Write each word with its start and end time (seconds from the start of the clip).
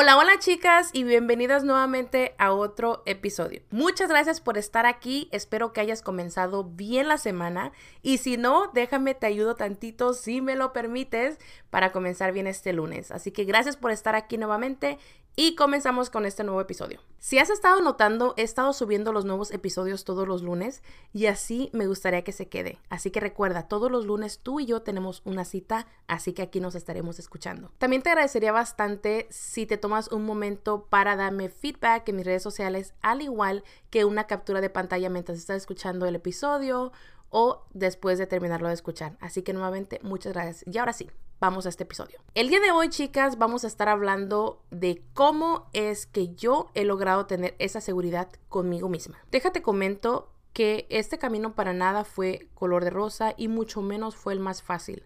Hola, 0.00 0.16
hola 0.16 0.38
chicas 0.38 0.90
y 0.92 1.02
bienvenidas 1.02 1.64
nuevamente 1.64 2.36
a 2.38 2.52
otro 2.52 3.02
episodio. 3.04 3.62
Muchas 3.72 4.08
gracias 4.08 4.40
por 4.40 4.56
estar 4.56 4.86
aquí, 4.86 5.28
espero 5.32 5.72
que 5.72 5.80
hayas 5.80 6.02
comenzado 6.02 6.62
bien 6.62 7.08
la 7.08 7.18
semana 7.18 7.72
y 8.00 8.18
si 8.18 8.36
no, 8.36 8.70
déjame 8.72 9.16
te 9.16 9.26
ayudo 9.26 9.56
tantito 9.56 10.14
si 10.14 10.40
me 10.40 10.54
lo 10.54 10.72
permites 10.72 11.38
para 11.70 11.90
comenzar 11.90 12.32
bien 12.32 12.46
este 12.46 12.72
lunes. 12.72 13.10
Así 13.10 13.32
que 13.32 13.42
gracias 13.42 13.76
por 13.76 13.90
estar 13.90 14.14
aquí 14.14 14.38
nuevamente 14.38 14.98
y 15.40 15.54
comenzamos 15.54 16.10
con 16.10 16.26
este 16.26 16.42
nuevo 16.42 16.60
episodio. 16.60 17.00
Si 17.20 17.38
has 17.38 17.48
estado 17.48 17.80
notando, 17.80 18.34
he 18.36 18.42
estado 18.42 18.72
subiendo 18.72 19.12
los 19.12 19.24
nuevos 19.24 19.52
episodios 19.52 20.02
todos 20.02 20.26
los 20.26 20.42
lunes 20.42 20.82
y 21.12 21.26
así 21.26 21.70
me 21.72 21.86
gustaría 21.86 22.24
que 22.24 22.32
se 22.32 22.48
quede. 22.48 22.80
Así 22.88 23.12
que 23.12 23.20
recuerda, 23.20 23.68
todos 23.68 23.88
los 23.88 24.04
lunes 24.04 24.40
tú 24.40 24.58
y 24.58 24.66
yo 24.66 24.82
tenemos 24.82 25.22
una 25.24 25.44
cita, 25.44 25.86
así 26.08 26.32
que 26.32 26.42
aquí 26.42 26.58
nos 26.58 26.74
estaremos 26.74 27.20
escuchando. 27.20 27.70
También 27.78 28.02
te 28.02 28.10
agradecería 28.10 28.50
bastante 28.50 29.28
si 29.30 29.64
te 29.64 29.76
tomas 29.76 30.10
un 30.10 30.24
momento 30.24 30.88
para 30.90 31.14
darme 31.14 31.50
feedback 31.50 32.08
en 32.08 32.16
mis 32.16 32.26
redes 32.26 32.42
sociales, 32.42 32.94
al 33.00 33.22
igual 33.22 33.62
que 33.90 34.04
una 34.04 34.26
captura 34.26 34.60
de 34.60 34.70
pantalla 34.70 35.08
mientras 35.08 35.38
estás 35.38 35.58
escuchando 35.58 36.06
el 36.06 36.16
episodio 36.16 36.90
o 37.30 37.62
después 37.72 38.18
de 38.18 38.26
terminarlo 38.26 38.66
de 38.66 38.74
escuchar. 38.74 39.16
Así 39.20 39.42
que 39.42 39.52
nuevamente, 39.52 40.00
muchas 40.02 40.32
gracias. 40.32 40.64
Y 40.66 40.78
ahora 40.78 40.92
sí, 40.92 41.08
vamos 41.40 41.66
a 41.66 41.68
este 41.68 41.84
episodio. 41.84 42.20
El 42.34 42.48
día 42.48 42.60
de 42.60 42.70
hoy, 42.70 42.88
chicas, 42.88 43.38
vamos 43.38 43.64
a 43.64 43.66
estar 43.66 43.88
hablando 43.88 44.62
de 44.70 45.02
cómo 45.14 45.68
es 45.72 46.06
que 46.06 46.34
yo 46.34 46.70
he 46.74 46.84
logrado 46.84 47.26
tener 47.26 47.54
esa 47.58 47.80
seguridad 47.80 48.28
conmigo 48.48 48.88
misma. 48.88 49.18
Déjate 49.30 49.62
comento 49.62 50.32
que 50.52 50.86
este 50.90 51.18
camino 51.18 51.54
para 51.54 51.72
nada 51.72 52.04
fue 52.04 52.48
color 52.54 52.84
de 52.84 52.90
rosa 52.90 53.34
y 53.36 53.48
mucho 53.48 53.82
menos 53.82 54.16
fue 54.16 54.32
el 54.32 54.40
más 54.40 54.62
fácil. 54.62 55.04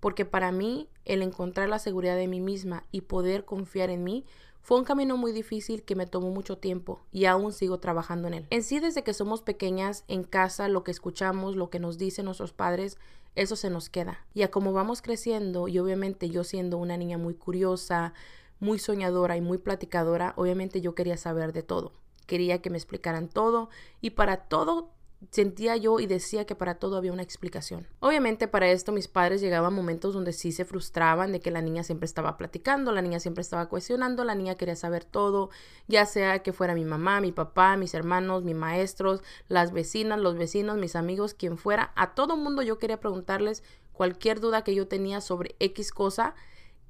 Porque 0.00 0.26
para 0.26 0.52
mí, 0.52 0.90
el 1.06 1.22
encontrar 1.22 1.68
la 1.68 1.78
seguridad 1.78 2.16
de 2.16 2.28
mí 2.28 2.40
misma 2.40 2.84
y 2.90 3.02
poder 3.02 3.46
confiar 3.46 3.88
en 3.88 4.04
mí 4.04 4.26
fue 4.60 4.78
un 4.78 4.84
camino 4.84 5.16
muy 5.16 5.32
difícil 5.32 5.82
que 5.82 5.94
me 5.94 6.06
tomó 6.06 6.30
mucho 6.30 6.58
tiempo 6.58 7.02
y 7.12 7.26
aún 7.26 7.52
sigo 7.52 7.78
trabajando 7.80 8.28
en 8.28 8.34
él. 8.34 8.46
En 8.50 8.62
sí, 8.62 8.80
desde 8.80 9.04
que 9.04 9.14
somos 9.14 9.42
pequeñas 9.42 10.04
en 10.08 10.24
casa, 10.24 10.68
lo 10.68 10.84
que 10.84 10.90
escuchamos, 10.90 11.56
lo 11.56 11.68
que 11.68 11.78
nos 11.78 11.98
dicen 11.98 12.24
nuestros 12.24 12.52
padres, 12.52 12.98
eso 13.34 13.56
se 13.56 13.70
nos 13.70 13.88
queda. 13.88 14.24
Y 14.34 14.42
a 14.42 14.50
como 14.50 14.72
vamos 14.72 15.02
creciendo, 15.02 15.68
y 15.68 15.78
obviamente 15.78 16.30
yo 16.30 16.44
siendo 16.44 16.78
una 16.78 16.96
niña 16.96 17.18
muy 17.18 17.34
curiosa, 17.34 18.14
muy 18.60 18.78
soñadora 18.78 19.36
y 19.36 19.40
muy 19.40 19.58
platicadora, 19.58 20.34
obviamente 20.36 20.80
yo 20.80 20.94
quería 20.94 21.16
saber 21.16 21.52
de 21.52 21.62
todo. 21.62 21.92
Quería 22.26 22.62
que 22.62 22.70
me 22.70 22.78
explicaran 22.78 23.28
todo 23.28 23.68
y 24.00 24.10
para 24.10 24.48
todo 24.48 24.93
sentía 25.30 25.76
yo 25.76 26.00
y 26.00 26.06
decía 26.06 26.44
que 26.44 26.54
para 26.54 26.76
todo 26.76 26.96
había 26.96 27.12
una 27.12 27.22
explicación. 27.22 27.86
Obviamente 28.00 28.48
para 28.48 28.70
esto 28.70 28.92
mis 28.92 29.08
padres 29.08 29.40
llegaban 29.40 29.74
momentos 29.74 30.14
donde 30.14 30.32
sí 30.32 30.52
se 30.52 30.64
frustraban 30.64 31.32
de 31.32 31.40
que 31.40 31.50
la 31.50 31.62
niña 31.62 31.82
siempre 31.82 32.06
estaba 32.06 32.36
platicando, 32.36 32.92
la 32.92 33.02
niña 33.02 33.20
siempre 33.20 33.42
estaba 33.42 33.68
cuestionando, 33.68 34.24
la 34.24 34.34
niña 34.34 34.54
quería 34.56 34.76
saber 34.76 35.04
todo, 35.04 35.50
ya 35.88 36.06
sea 36.06 36.42
que 36.42 36.52
fuera 36.52 36.74
mi 36.74 36.84
mamá, 36.84 37.20
mi 37.20 37.32
papá, 37.32 37.76
mis 37.76 37.94
hermanos, 37.94 38.44
mis 38.44 38.56
maestros, 38.56 39.22
las 39.48 39.72
vecinas, 39.72 40.20
los 40.20 40.36
vecinos, 40.36 40.78
mis 40.78 40.96
amigos, 40.96 41.34
quien 41.34 41.58
fuera, 41.58 41.92
a 41.96 42.14
todo 42.14 42.36
mundo 42.36 42.62
yo 42.62 42.78
quería 42.78 43.00
preguntarles 43.00 43.62
cualquier 43.92 44.40
duda 44.40 44.64
que 44.64 44.74
yo 44.74 44.88
tenía 44.88 45.20
sobre 45.20 45.54
X 45.60 45.92
cosa 45.92 46.34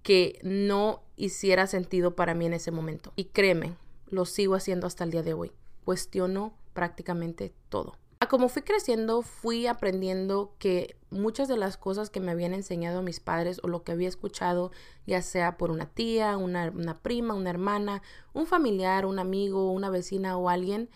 que 0.03 0.39
no 0.43 1.03
hiciera 1.17 1.67
sentido 1.67 2.15
para 2.15 2.35
mí 2.35 2.47
en 2.47 2.55
ese 2.55 2.71
momento. 2.71 3.13
Y 3.17 3.27
créeme, 3.27 3.77
lo 4.07 4.27
sigo 4.27 4.55
haciendo 4.55 4.87
hasta 4.87 5.05
el 5.05 5.11
día 5.11 5.23
de 5.23 5.33
hoy. 5.33 5.53
Cuestiono 5.85 6.55
prácticamente 6.75 7.55
todo 7.69 7.97
como 8.29 8.49
fui 8.49 8.63
creciendo, 8.63 9.23
fui 9.23 9.67
aprendiendo 9.67 10.55
que 10.59 10.97
muchas 11.11 11.49
de 11.49 11.57
las 11.57 11.77
cosas 11.77 12.11
que 12.11 12.21
me 12.21 12.33
habían 12.33 12.55
enseñado 12.55 13.03
mis 13.03 13.21
padres 13.21 13.61
o 13.63 13.69
lo 13.69 13.85
que 13.85 13.93
había 13.93 14.09
escuchado, 14.09 14.73
ya 15.07 15.23
sea 15.23 15.57
por 15.57 15.71
una 15.71 15.87
tía, 15.87 16.37
una, 16.37 16.99
prima, 17.03 17.35
una 17.35 17.51
hermana, 17.51 18.03
un 18.33 18.47
familiar, 18.47 19.07
un 19.07 19.19
amigo, 19.19 19.71
una 19.71 19.91
vecina 19.91 20.37
o 20.37 20.49
alguien, 20.49 20.89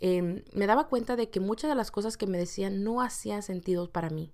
em, 0.00 0.42
me 0.52 0.66
daba 0.66 0.88
cuenta 0.88 1.16
de 1.16 1.30
que 1.30 1.40
muchas 1.40 1.70
de 1.70 1.76
las 1.76 1.90
cosas 1.90 2.16
que 2.16 2.26
me 2.26 2.38
decían 2.38 2.82
no 2.82 3.02
hacían 3.02 3.42
sentido 3.42 3.90
para 3.90 4.10
mí 4.10 4.32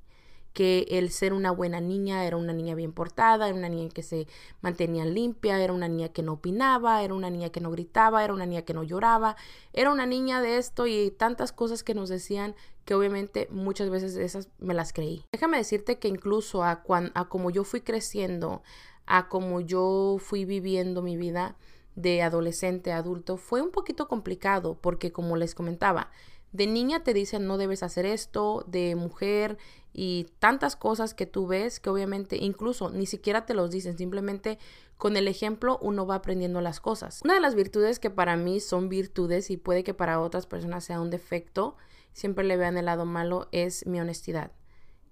que 0.56 0.86
el 0.88 1.10
ser 1.10 1.34
una 1.34 1.50
buena 1.50 1.82
niña 1.82 2.24
era 2.24 2.38
una 2.38 2.54
niña 2.54 2.74
bien 2.74 2.94
portada, 2.94 3.46
era 3.46 3.54
una 3.54 3.68
niña 3.68 3.90
que 3.90 4.02
se 4.02 4.26
mantenía 4.62 5.04
limpia, 5.04 5.62
era 5.62 5.74
una 5.74 5.86
niña 5.86 6.08
que 6.08 6.22
no 6.22 6.32
opinaba, 6.32 7.02
era 7.02 7.12
una 7.12 7.28
niña 7.28 7.50
que 7.50 7.60
no 7.60 7.70
gritaba, 7.70 8.24
era 8.24 8.32
una 8.32 8.46
niña 8.46 8.62
que 8.62 8.72
no 8.72 8.82
lloraba, 8.82 9.36
era 9.74 9.92
una 9.92 10.06
niña 10.06 10.40
de 10.40 10.56
esto 10.56 10.86
y 10.86 11.10
tantas 11.10 11.52
cosas 11.52 11.82
que 11.82 11.92
nos 11.92 12.08
decían 12.08 12.54
que 12.86 12.94
obviamente 12.94 13.48
muchas 13.50 13.90
veces 13.90 14.16
esas 14.16 14.48
me 14.58 14.72
las 14.72 14.94
creí. 14.94 15.26
Déjame 15.30 15.58
decirte 15.58 15.98
que 15.98 16.08
incluso 16.08 16.62
a, 16.62 16.82
a 17.12 17.28
como 17.28 17.50
yo 17.50 17.62
fui 17.62 17.82
creciendo, 17.82 18.62
a 19.04 19.28
como 19.28 19.60
yo 19.60 20.16
fui 20.18 20.46
viviendo 20.46 21.02
mi 21.02 21.18
vida 21.18 21.56
de 21.96 22.22
adolescente 22.22 22.92
a 22.92 22.96
adulto, 22.96 23.36
fue 23.36 23.60
un 23.60 23.72
poquito 23.72 24.08
complicado 24.08 24.78
porque 24.80 25.12
como 25.12 25.36
les 25.36 25.54
comentaba, 25.54 26.10
de 26.52 26.66
niña 26.66 27.04
te 27.04 27.12
dicen 27.12 27.46
no 27.46 27.58
debes 27.58 27.82
hacer 27.82 28.06
esto, 28.06 28.64
de 28.66 28.96
mujer 28.96 29.58
y 29.98 30.26
tantas 30.40 30.76
cosas 30.76 31.14
que 31.14 31.24
tú 31.24 31.46
ves 31.46 31.80
que 31.80 31.88
obviamente 31.88 32.36
incluso 32.36 32.90
ni 32.90 33.06
siquiera 33.06 33.46
te 33.46 33.54
los 33.54 33.70
dicen, 33.70 33.96
simplemente 33.96 34.58
con 34.98 35.16
el 35.16 35.26
ejemplo 35.26 35.78
uno 35.80 36.06
va 36.06 36.16
aprendiendo 36.16 36.60
las 36.60 36.80
cosas. 36.80 37.22
Una 37.24 37.32
de 37.32 37.40
las 37.40 37.54
virtudes 37.54 37.98
que 37.98 38.10
para 38.10 38.36
mí 38.36 38.60
son 38.60 38.90
virtudes 38.90 39.50
y 39.50 39.56
puede 39.56 39.84
que 39.84 39.94
para 39.94 40.20
otras 40.20 40.46
personas 40.46 40.84
sea 40.84 41.00
un 41.00 41.08
defecto, 41.08 41.76
siempre 42.12 42.44
le 42.44 42.58
vean 42.58 42.76
el 42.76 42.84
lado 42.84 43.06
malo, 43.06 43.48
es 43.52 43.86
mi 43.86 43.98
honestidad. 43.98 44.52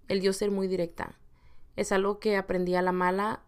El 0.06 0.20
yo 0.20 0.34
ser 0.34 0.50
muy 0.50 0.68
directa. 0.68 1.18
Es 1.76 1.90
algo 1.90 2.18
que 2.20 2.36
aprendí 2.36 2.74
a 2.74 2.82
la 2.82 2.92
mala 2.92 3.42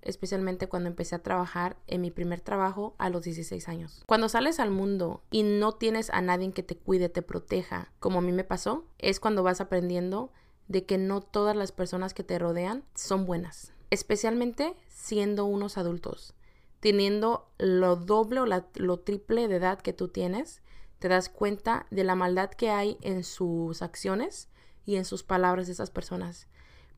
especialmente 0.00 0.68
cuando 0.68 0.88
empecé 0.88 1.16
a 1.16 1.22
trabajar 1.22 1.76
en 1.86 2.00
mi 2.00 2.10
primer 2.10 2.40
trabajo 2.40 2.94
a 2.96 3.10
los 3.10 3.24
16 3.24 3.68
años. 3.68 4.04
Cuando 4.06 4.30
sales 4.30 4.58
al 4.58 4.70
mundo 4.70 5.22
y 5.30 5.42
no 5.42 5.72
tienes 5.72 6.08
a 6.08 6.22
nadie 6.22 6.50
que 6.52 6.62
te 6.62 6.78
cuide, 6.78 7.10
te 7.10 7.20
proteja, 7.20 7.92
como 7.98 8.20
a 8.20 8.22
mí 8.22 8.32
me 8.32 8.44
pasó, 8.44 8.86
es 8.96 9.20
cuando 9.20 9.42
vas 9.42 9.60
aprendiendo 9.60 10.32
de 10.68 10.84
que 10.84 10.98
no 10.98 11.20
todas 11.20 11.56
las 11.56 11.72
personas 11.72 12.14
que 12.14 12.22
te 12.22 12.38
rodean 12.38 12.84
son 12.94 13.26
buenas, 13.26 13.72
especialmente 13.90 14.76
siendo 14.88 15.46
unos 15.46 15.78
adultos, 15.78 16.34
teniendo 16.80 17.50
lo 17.58 17.96
doble 17.96 18.40
o 18.40 18.46
lo 18.46 18.98
triple 19.00 19.48
de 19.48 19.56
edad 19.56 19.80
que 19.80 19.92
tú 19.92 20.08
tienes, 20.08 20.62
te 20.98 21.08
das 21.08 21.28
cuenta 21.28 21.86
de 21.90 22.04
la 22.04 22.14
maldad 22.14 22.50
que 22.50 22.70
hay 22.70 22.98
en 23.00 23.24
sus 23.24 23.82
acciones 23.82 24.48
y 24.84 24.96
en 24.96 25.04
sus 25.04 25.22
palabras 25.22 25.66
de 25.66 25.72
esas 25.72 25.90
personas. 25.90 26.48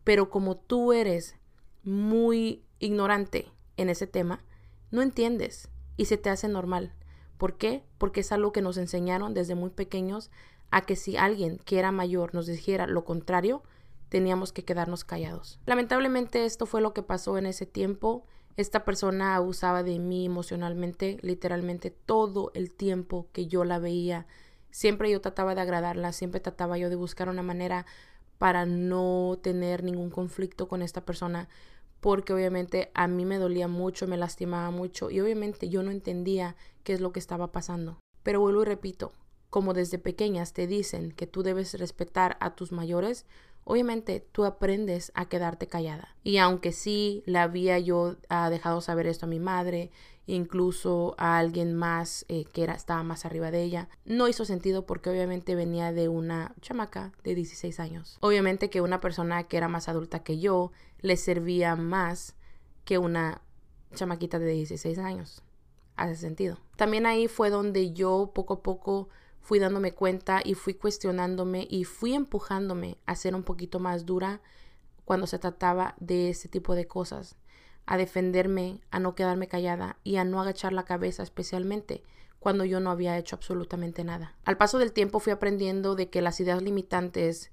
Pero 0.04 0.30
como 0.30 0.56
tú 0.56 0.92
eres 0.92 1.36
muy 1.82 2.64
ignorante 2.78 3.50
en 3.76 3.88
ese 3.91 4.06
tema, 4.06 4.44
no 4.91 5.03
entiendes 5.03 5.69
y 5.97 6.06
se 6.06 6.16
te 6.16 6.30
hace 6.30 6.48
normal. 6.48 6.94
¿Por 7.38 7.56
qué? 7.56 7.84
Porque 7.98 8.20
es 8.20 8.32
algo 8.32 8.53
que 8.53 8.62
nos 8.62 8.76
enseñaron 8.76 9.34
desde 9.34 9.54
muy 9.54 9.70
pequeños 9.70 10.30
a 10.70 10.82
que 10.82 10.97
si 10.97 11.16
alguien 11.16 11.58
que 11.58 11.78
era 11.78 11.92
mayor 11.92 12.34
nos 12.34 12.47
dijera 12.47 12.86
lo 12.86 13.04
contrario, 13.04 13.62
teníamos 14.08 14.53
que 14.53 14.64
quedarnos 14.64 15.04
callados. 15.04 15.58
Lamentablemente 15.66 16.44
esto 16.44 16.66
fue 16.66 16.81
lo 16.81 16.92
que 16.92 17.03
pasó 17.03 17.38
en 17.38 17.47
ese 17.47 17.66
tiempo. 17.66 18.25
Esta 18.56 18.84
persona 18.84 19.36
abusaba 19.36 19.82
de 19.82 19.98
mí 19.98 20.26
emocionalmente, 20.26 21.19
literalmente 21.22 21.91
todo 21.91 22.50
el 22.54 22.75
tiempo 22.75 23.28
que 23.32 23.47
yo 23.47 23.64
la 23.64 23.78
veía. 23.78 24.26
Siempre 24.70 25.10
yo 25.10 25.20
trataba 25.20 25.54
de 25.54 25.62
agradarla, 25.62 26.12
siempre 26.12 26.41
trataba 26.41 26.76
yo 26.76 26.91
de 26.91 26.97
buscar 26.97 27.28
una 27.28 27.42
manera 27.42 27.86
para 28.38 28.66
no 28.66 29.38
tener 29.42 29.82
ningún 29.84 30.10
conflicto 30.10 30.66
con 30.66 30.82
esta 30.82 31.04
persona, 31.04 31.48
porque 32.00 32.32
obviamente 32.32 32.91
a 32.94 33.06
mí 33.06 33.25
me 33.25 33.38
dolía 33.38 33.69
mucho, 33.69 34.06
me 34.06 34.16
lastimaba 34.16 34.70
mucho 34.70 35.10
y 35.10 35.20
obviamente 35.20 35.69
yo 35.69 35.82
no 35.82 35.91
entendía 35.91 36.56
qué 36.82 36.94
es 36.94 37.00
lo 37.00 37.12
que 37.12 37.20
estaba 37.20 37.53
pasando. 37.53 37.98
Pero 38.22 38.41
vuelvo 38.41 38.62
y 38.62 38.64
repito, 38.64 39.12
como 39.50 39.75
desde 39.75 39.99
pequeñas 39.99 40.53
te 40.53 40.66
dicen 40.66 41.12
que 41.12 41.27
tú 41.27 41.43
debes 41.43 41.75
respetar 41.75 42.37
a 42.41 42.55
tus 42.55 42.72
mayores, 42.72 43.27
obviamente 43.65 44.25
tú 44.33 44.44
aprendes 44.44 45.13
a 45.15 45.28
quedarte 45.28 45.66
callada. 45.66 46.16
Y 46.22 46.39
aunque 46.39 46.72
sí 46.72 47.22
le 47.27 47.39
había 47.39 47.78
yo 47.78 48.16
ah, 48.28 48.48
dejado 48.51 48.80
saber 48.80 49.07
esto 49.07 49.27
a 49.27 49.28
mi 49.28 49.41
madre, 49.41 49.91
incluso 50.27 51.15
a 51.19 51.39
alguien 51.39 51.74
más 51.74 52.24
eh, 52.28 52.45
que 52.53 52.63
era, 52.63 52.74
estaba 52.74 53.03
más 53.03 53.24
arriba 53.24 53.51
de 53.51 53.63
ella. 53.63 53.89
No 54.04 54.28
hizo 54.28 54.45
sentido 54.45 54.86
porque 54.86 55.10
obviamente 55.10 55.54
venía 55.54 55.92
de 55.92 56.09
una 56.09 56.54
chamaca 56.60 57.13
de 57.24 57.34
16 57.34 57.80
años. 57.80 58.19
Obviamente 58.21 58.71
que 58.71 58.80
una 58.80 59.01
persona 59.01 59.45
que 59.45 59.57
era 59.57 59.69
más 59.69 59.89
adulta 59.89 60.22
que 60.22 60.39
yo 60.39 60.71
le 61.01 61.16
servía 61.16 61.77
más 61.77 62.36
que 62.84 62.98
una 62.98 63.42
chamaquita 63.95 64.39
de 64.39 64.53
16 64.53 64.98
años. 64.98 65.42
Hace 65.97 66.16
sentido. 66.16 66.59
También 66.77 67.07
ahí 67.07 67.28
fue 67.28 67.51
donde 67.51 67.92
yo 67.92 68.30
poco 68.34 68.54
a 68.54 68.63
poco 68.63 69.09
fui 69.41 69.59
dándome 69.59 69.92
cuenta 69.92 70.41
y 70.45 70.54
fui 70.54 70.75
cuestionándome 70.75 71.66
y 71.69 71.84
fui 71.84 72.15
empujándome 72.15 72.98
a 73.07 73.16
ser 73.16 73.34
un 73.34 73.42
poquito 73.42 73.81
más 73.81 74.07
dura 74.07 74.41
cuando 75.04 75.27
se 75.27 75.39
trataba 75.39 75.95
de 75.98 76.31
ese 76.31 76.48
tipo 76.48 76.75
de 76.75 76.87
cosas 76.87 77.37
a 77.87 77.97
defenderme, 77.97 78.81
a 78.92 79.01
no 79.01 79.16
quedarme 79.16 79.48
callada 79.48 79.97
y 80.04 80.16
a 80.16 80.25
no 80.25 80.41
agachar 80.41 80.72
la 80.72 80.84
cabeza 80.84 81.25
especialmente 81.25 82.04
cuando 82.39 82.65
yo 82.65 82.81
no 82.81 82.91
había 82.91 83.19
hecho 83.19 83.37
absolutamente 83.37 84.04
nada. 84.04 84.37
Al 84.45 84.57
paso 84.57 84.78
del 84.78 84.92
tiempo 84.92 85.19
fui 85.19 85.33
aprendiendo 85.33 85.97
de 85.97 86.09
que 86.09 86.22
las 86.22 86.39
ideas 86.41 86.63
limitantes 86.63 87.51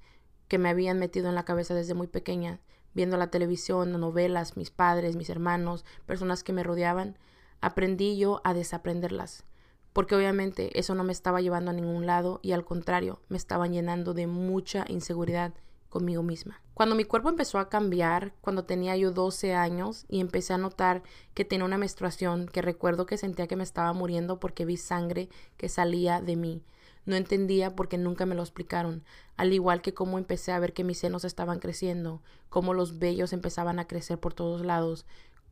que 0.48 0.58
me 0.58 0.70
habían 0.70 1.00
metido 1.00 1.28
en 1.28 1.36
la 1.36 1.44
cabeza 1.44 1.74
desde 1.74 1.94
muy 1.94 2.08
pequeña, 2.08 2.62
viendo 2.94 3.18
la 3.18 3.32
televisión, 3.32 4.00
novelas, 4.00 4.56
mis 4.56 4.72
padres, 4.72 5.16
mis 5.16 5.30
hermanos, 5.30 5.86
personas 6.06 6.44
que 6.44 6.54
me 6.54 6.64
rodeaban, 6.64 7.18
aprendí 7.60 8.18
yo 8.18 8.40
a 8.44 8.54
desaprenderlas, 8.54 9.44
porque 9.98 10.14
obviamente 10.14 10.78
eso 10.78 10.94
no 10.94 11.04
me 11.04 11.12
estaba 11.12 11.42
llevando 11.42 11.72
a 11.72 11.74
ningún 11.74 12.06
lado 12.06 12.40
y 12.44 12.52
al 12.52 12.64
contrario, 12.64 13.20
me 13.30 13.38
estaban 13.38 13.74
llenando 13.74 14.14
de 14.14 14.28
mucha 14.28 14.86
inseguridad 14.90 15.56
conmigo 15.90 16.22
misma. 16.22 16.62
Cuando 16.76 16.94
mi 16.94 17.04
cuerpo 17.04 17.30
empezó 17.30 17.58
a 17.58 17.68
cambiar, 17.68 18.32
cuando 18.42 18.64
tenía 18.64 18.96
yo 18.96 19.10
12 19.10 19.56
años 19.56 20.06
y 20.08 20.20
empecé 20.20 20.54
a 20.54 20.60
notar 20.60 21.02
que 21.34 21.46
tenía 21.46 21.66
una 21.66 21.80
menstruación, 21.80 22.46
que 22.46 22.62
recuerdo 22.62 23.08
que 23.08 23.18
sentía 23.18 23.48
que 23.48 23.56
me 23.56 23.64
estaba 23.64 23.92
muriendo 23.94 24.40
porque 24.40 24.66
vi 24.66 24.78
sangre 24.78 25.30
que 25.58 25.68
salía 25.68 26.22
de 26.22 26.36
mí. 26.36 26.62
No 27.08 27.16
entendía 27.16 27.76
porque 27.76 27.98
nunca 27.98 28.28
me 28.28 28.36
lo 28.36 28.44
explicaron, 28.44 29.04
al 29.36 29.52
igual 29.52 29.82
que 29.82 29.96
cómo 29.96 30.20
empecé 30.20 30.52
a 30.52 30.60
ver 30.60 30.74
que 30.74 30.84
mis 30.84 31.00
senos 31.00 31.26
estaban 31.26 31.58
creciendo, 31.58 32.22
cómo 32.50 32.76
los 32.76 33.00
vellos 33.00 33.34
empezaban 33.34 33.80
a 33.80 33.88
crecer 33.88 34.20
por 34.20 34.36
todos 34.36 34.64
lados, 34.64 35.08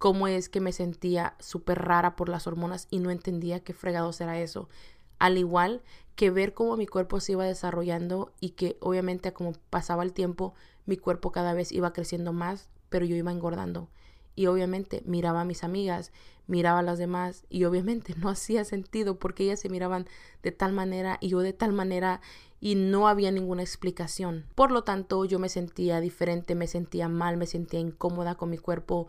cómo 0.05 0.27
es 0.27 0.49
que 0.49 0.61
me 0.61 0.71
sentía 0.71 1.33
súper 1.39 1.81
rara 1.81 2.15
por 2.15 2.29
las 2.29 2.45
hormonas 2.45 2.87
y 2.91 2.99
no 2.99 3.09
entendía 3.09 3.61
qué 3.61 3.73
fregados 3.73 4.21
era 4.21 4.39
eso. 4.39 4.69
Al 5.17 5.35
igual 5.39 5.81
que 6.15 6.29
ver 6.29 6.53
cómo 6.53 6.77
mi 6.77 6.85
cuerpo 6.85 7.19
se 7.19 7.31
iba 7.31 7.43
desarrollando 7.43 8.31
y 8.39 8.51
que 8.51 8.77
obviamente 8.81 9.33
como 9.33 9.53
pasaba 9.71 10.03
el 10.03 10.13
tiempo 10.13 10.53
mi 10.85 10.95
cuerpo 10.95 11.31
cada 11.31 11.55
vez 11.55 11.71
iba 11.71 11.91
creciendo 11.91 12.33
más, 12.33 12.69
pero 12.89 13.03
yo 13.03 13.15
iba 13.15 13.31
engordando. 13.31 13.89
Y 14.35 14.45
obviamente 14.45 15.01
miraba 15.07 15.41
a 15.41 15.45
mis 15.45 15.63
amigas, 15.63 16.11
miraba 16.45 16.81
a 16.81 16.83
las 16.83 16.99
demás 16.99 17.47
y 17.49 17.63
obviamente 17.63 18.13
no 18.19 18.29
hacía 18.29 18.63
sentido 18.63 19.17
porque 19.17 19.45
ellas 19.45 19.61
se 19.61 19.69
miraban 19.69 20.05
de 20.43 20.51
tal 20.51 20.71
manera 20.71 21.17
y 21.19 21.29
yo 21.29 21.39
de 21.39 21.53
tal 21.53 21.73
manera 21.73 22.21
y 22.61 22.75
no 22.75 23.07
había 23.07 23.31
ninguna 23.31 23.63
explicación. 23.63 24.45
Por 24.53 24.69
lo 24.69 24.83
tanto, 24.83 25.25
yo 25.25 25.39
me 25.39 25.49
sentía 25.49 25.99
diferente, 25.99 26.53
me 26.53 26.67
sentía 26.67 27.09
mal, 27.09 27.37
me 27.37 27.47
sentía 27.47 27.79
incómoda 27.79 28.35
con 28.35 28.51
mi 28.51 28.59
cuerpo, 28.59 29.07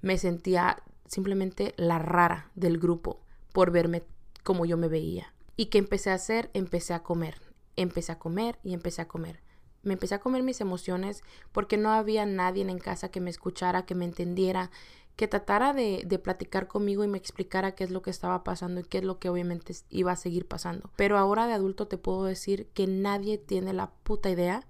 me 0.00 0.18
sentía 0.18 0.82
simplemente 1.06 1.74
la 1.76 1.98
rara 1.98 2.50
del 2.54 2.78
grupo 2.78 3.20
por 3.52 3.70
verme 3.70 4.04
como 4.42 4.66
yo 4.66 4.76
me 4.76 4.88
veía. 4.88 5.34
¿Y 5.56 5.66
qué 5.66 5.78
empecé 5.78 6.10
a 6.10 6.14
hacer? 6.14 6.50
Empecé 6.54 6.94
a 6.94 7.02
comer. 7.02 7.40
Empecé 7.76 8.12
a 8.12 8.18
comer 8.18 8.58
y 8.62 8.74
empecé 8.74 9.02
a 9.02 9.08
comer. 9.08 9.40
Me 9.82 9.94
empecé 9.94 10.14
a 10.14 10.20
comer 10.20 10.42
mis 10.42 10.60
emociones 10.60 11.22
porque 11.52 11.76
no 11.76 11.90
había 11.90 12.26
nadie 12.26 12.62
en 12.62 12.78
casa 12.78 13.10
que 13.10 13.20
me 13.20 13.30
escuchara, 13.30 13.86
que 13.86 13.94
me 13.94 14.04
entendiera, 14.04 14.70
que 15.16 15.28
tratara 15.28 15.72
de, 15.72 16.02
de, 16.06 16.18
platicar 16.18 16.68
conmigo 16.68 17.02
y 17.02 17.08
me 17.08 17.18
explicara 17.18 17.72
qué 17.72 17.84
es 17.84 17.90
lo 17.90 18.02
que 18.02 18.10
estaba 18.10 18.44
pasando 18.44 18.80
y 18.80 18.84
qué 18.84 18.98
es 18.98 19.04
lo 19.04 19.18
que 19.18 19.28
obviamente 19.28 19.74
iba 19.90 20.12
a 20.12 20.16
seguir 20.16 20.46
pasando. 20.46 20.90
Pero 20.96 21.18
ahora 21.18 21.46
de 21.46 21.54
adulto 21.54 21.88
te 21.88 21.98
puedo 21.98 22.24
decir 22.24 22.68
que 22.74 22.86
nadie 22.86 23.38
tiene 23.38 23.72
la 23.72 23.90
puta 23.90 24.30
idea 24.30 24.66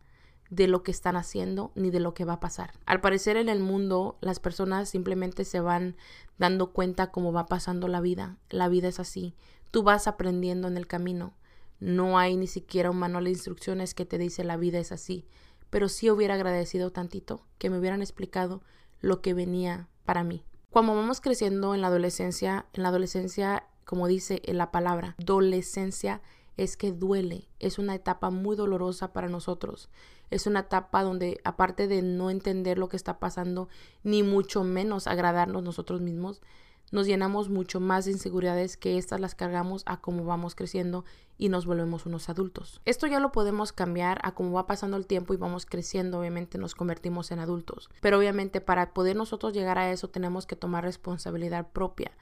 de 0.51 0.67
lo 0.67 0.83
que 0.83 0.91
están 0.91 1.17
haciendo 1.17 1.73
ni 1.75 1.91
de 1.91 2.01
lo 2.01 2.15
que 2.15 2.25
va 2.25 2.35
a 2.35 2.41
pasar. 2.41 2.73
Al 2.87 3.01
parecer 3.01 3.37
en 3.37 3.49
el 3.49 3.61
mundo 3.61 4.17
las 4.21 4.41
personas 4.41 4.89
simplemente 4.89 5.45
se 5.45 5.61
van 5.61 5.97
dando 6.39 6.73
cuenta 6.73 7.11
cómo 7.11 7.33
va 7.33 7.47
pasando 7.47 7.89
la 7.89 8.01
vida. 8.01 8.37
La 8.49 8.69
vida 8.69 8.89
es 8.89 9.01
así. 9.01 9.35
Tú 9.71 9.83
vas 9.83 10.07
aprendiendo 10.09 10.69
en 10.69 10.77
el 10.77 10.87
camino. 10.87 11.35
No 11.81 12.19
hay 12.19 12.37
ni 12.37 12.47
siquiera 12.47 12.91
un 12.91 12.99
manual 12.99 13.25
de 13.25 13.31
instrucciones 13.31 13.95
que 13.95 14.07
te 14.07 14.19
dice 14.19 14.45
la 14.45 14.57
vida 14.57 14.79
es 14.79 14.93
así. 14.93 15.27
Pero 15.71 15.89
sí 15.89 16.11
hubiera 16.11 16.35
agradecido 16.35 16.91
tantito 16.91 17.45
que 17.59 17.69
me 17.69 17.79
hubieran 17.79 18.01
explicado 18.01 18.63
lo 19.01 19.21
que 19.21 19.35
venía 19.35 19.89
para 20.05 20.25
mí. 20.25 20.45
Cuando 20.71 20.95
vamos 20.95 21.21
creciendo 21.21 21.75
en 21.75 21.83
la 21.83 21.89
adolescencia, 21.89 22.67
en 22.73 22.83
la 22.83 22.89
adolescencia, 22.89 23.65
como 23.85 24.07
dice 24.07 24.41
en 24.45 24.59
la 24.59 24.71
palabra, 24.71 25.15
adolescencia 25.19 26.21
es 26.59 26.77
que 26.77 26.93
duele. 26.93 27.49
Es 27.61 27.79
una 27.79 27.95
etapa 27.95 28.29
muy 28.29 28.57
dolorosa 28.57 29.15
para 29.15 29.29
nosotros. 29.29 29.89
Es 30.31 30.47
una 30.47 30.61
etapa 30.61 31.03
donde, 31.03 31.41
aparte 31.45 31.89
de 31.89 32.03
no 32.03 32.29
entender 32.29 32.77
lo 32.77 32.91
que 32.91 32.97
está 32.97 33.19
pasando, 33.19 33.69
ni 34.03 34.23
mucho 34.23 34.65
menos 34.65 35.07
agradarnos 35.07 35.63
nosotros 35.63 36.03
mismos, 36.03 36.43
nos 36.91 37.07
llenamos 37.07 37.49
mucho 37.49 37.81
más 37.81 38.07
de 38.07 38.13
inseguridades 38.13 38.77
que 38.77 38.99
estas 38.99 39.21
las 39.21 39.35
cargamos 39.35 39.83
a 39.87 40.01
cómo 40.01 40.25
vamos 40.25 40.55
creciendo 40.55 41.05
y 41.37 41.51
nos 41.51 41.67
volvemos 41.67 42.07
unos 42.07 42.29
adultos. 42.29 42.81
Esto 42.87 43.07
ya 43.07 43.21
lo 43.21 43.31
podemos 43.31 43.73
cambiar 43.73 44.21
a 44.25 44.35
cómo 44.35 44.53
va 44.53 44.67
pasando 44.67 44.97
el 44.97 45.07
tiempo 45.07 45.35
y 45.35 45.37
vamos 45.37 45.67
creciendo, 45.67 46.19
obviamente 46.19 46.59
nos 46.59 46.75
convertimos 46.75 47.31
en 47.31 47.41
adultos. 47.41 47.91
Pero 48.01 48.19
obviamente 48.19 48.61
para 48.61 48.95
poder 48.95 49.17
nosotros 49.17 49.53
llegar 49.53 49.79
a 49.79 49.93
eso 49.93 50.09
tenemos 50.09 50.47
que 50.47 50.57
tomar 50.57 50.83
responsabilidad 50.83 51.69
propia 51.73 52.13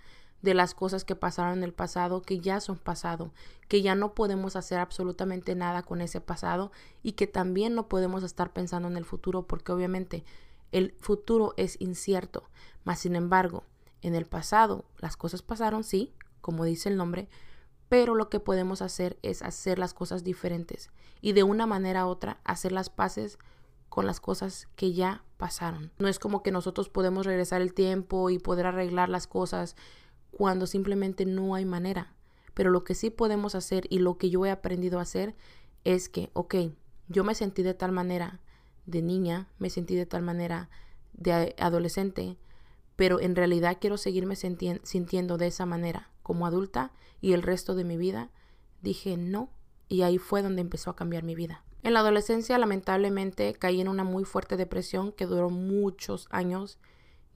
de 0.43 0.55
las 0.55 0.75
cosas 0.75 1.05
que 1.05 1.17
pasaron 1.17 1.59
en 1.59 1.65
el 1.65 1.73
pasado, 1.73 2.23
que 2.23 2.41
ya 2.41 2.61
son 2.61 2.79
pasado, 2.79 3.33
que 3.69 3.83
ya 3.83 3.95
no 3.95 4.15
podemos 4.15 4.57
hacer 4.57 4.79
absolutamente 4.79 5.55
nada 5.55 5.83
con 5.83 6.01
ese 6.01 6.21
pasado 6.21 6.71
y 7.03 7.13
que 7.13 7.27
también 7.27 7.75
no 7.75 7.89
podemos 7.89 8.23
estar 8.23 8.53
pensando 8.53 8.89
en 8.89 8.97
el 8.97 9.05
futuro 9.05 9.47
porque 9.47 9.73
obviamente 9.73 10.25
el 10.73 10.95
futuro 11.01 11.55
es 11.57 11.81
incierto. 11.81 12.45
Mas 12.85 13.01
sin 13.01 13.17
embargo, 13.17 13.65
en 14.03 14.15
el 14.15 14.27
pasado 14.27 14.85
las 14.99 15.17
cosas 15.17 15.43
pasaron, 15.43 15.85
sí, 15.85 16.15
como 16.41 16.65
dice 16.65 16.89
el 16.89 16.97
nombre, 16.97 17.29
pero 17.89 18.15
lo 18.15 18.29
que 18.29 18.41
podemos 18.41 18.83
hacer 18.83 19.19
es 19.23 19.43
hacer 19.43 19.79
las 19.79 19.95
cosas 19.95 20.25
diferentes 20.25 20.91
y 21.21 21.33
de 21.33 21.43
una 21.43 21.67
manera 21.67 22.07
u 22.07 22.09
otra 22.09 22.41
hacer 22.45 22.73
las 22.73 22.91
paces 22.91 23.39
con 23.89 24.07
las 24.07 24.21
cosas 24.21 24.69
que 24.77 24.93
ya 24.93 25.25
pasaron. 25.37 25.93
No 25.99 26.09
es 26.09 26.19
como 26.19 26.43
que 26.43 26.51
nosotros 26.51 26.89
podemos 26.89 27.27
regresar 27.27 27.63
el 27.63 27.75
tiempo 27.75 28.31
y 28.31 28.39
poder 28.39 28.67
arreglar 28.67 29.09
las 29.09 29.27
cosas 29.27 29.77
cuando 30.37 30.67
simplemente 30.67 31.25
no 31.25 31.55
hay 31.55 31.65
manera. 31.65 32.13
Pero 32.53 32.69
lo 32.69 32.85
que 32.85 32.95
sí 32.95 33.09
podemos 33.09 33.55
hacer 33.55 33.87
y 33.89 34.01
lo 34.01 34.19
que 34.19 34.29
yo 34.29 34.45
he 34.45 34.51
aprendido 34.51 34.99
a 34.99 35.03
hacer 35.03 35.35
es 35.85 36.11
que, 36.11 36.29
ok, 36.35 36.57
yo 37.09 37.25
me 37.25 37.35
sentí 37.35 37.63
de 37.63 37.73
tal 37.73 37.91
manera 37.91 38.39
de 38.85 39.01
niña, 39.01 39.49
me 39.59 39.71
sentí 39.71 39.97
de 39.97 40.05
tal 40.05 40.21
manera 40.21 40.69
de 41.15 41.55
adolescente, 41.59 42.37
pero 42.97 43.19
en 43.19 43.35
realidad 43.35 43.79
quiero 43.81 43.97
seguirme 43.97 44.37
sintiendo 44.37 45.39
de 45.39 45.47
esa 45.47 45.65
manera 45.65 46.11
como 46.23 46.47
adulta 46.47 46.93
y 47.23 47.33
el 47.33 47.43
resto 47.43 47.75
de 47.75 47.85
mi 47.85 47.97
vida, 47.97 48.29
dije 48.83 49.17
no 49.17 49.49
y 49.89 50.03
ahí 50.03 50.19
fue 50.19 50.43
donde 50.43 50.61
empezó 50.61 50.91
a 50.91 50.97
cambiar 50.97 51.23
mi 51.23 51.35
vida. 51.35 51.65
En 51.83 51.95
la 51.95 52.01
adolescencia 52.01 52.59
lamentablemente 52.59 53.55
caí 53.55 53.81
en 53.81 53.89
una 53.89 54.05
muy 54.05 54.25
fuerte 54.25 54.59
depresión 54.59 55.13
que 55.13 55.25
duró 55.25 55.49
muchos 55.49 56.29
años, 56.31 56.79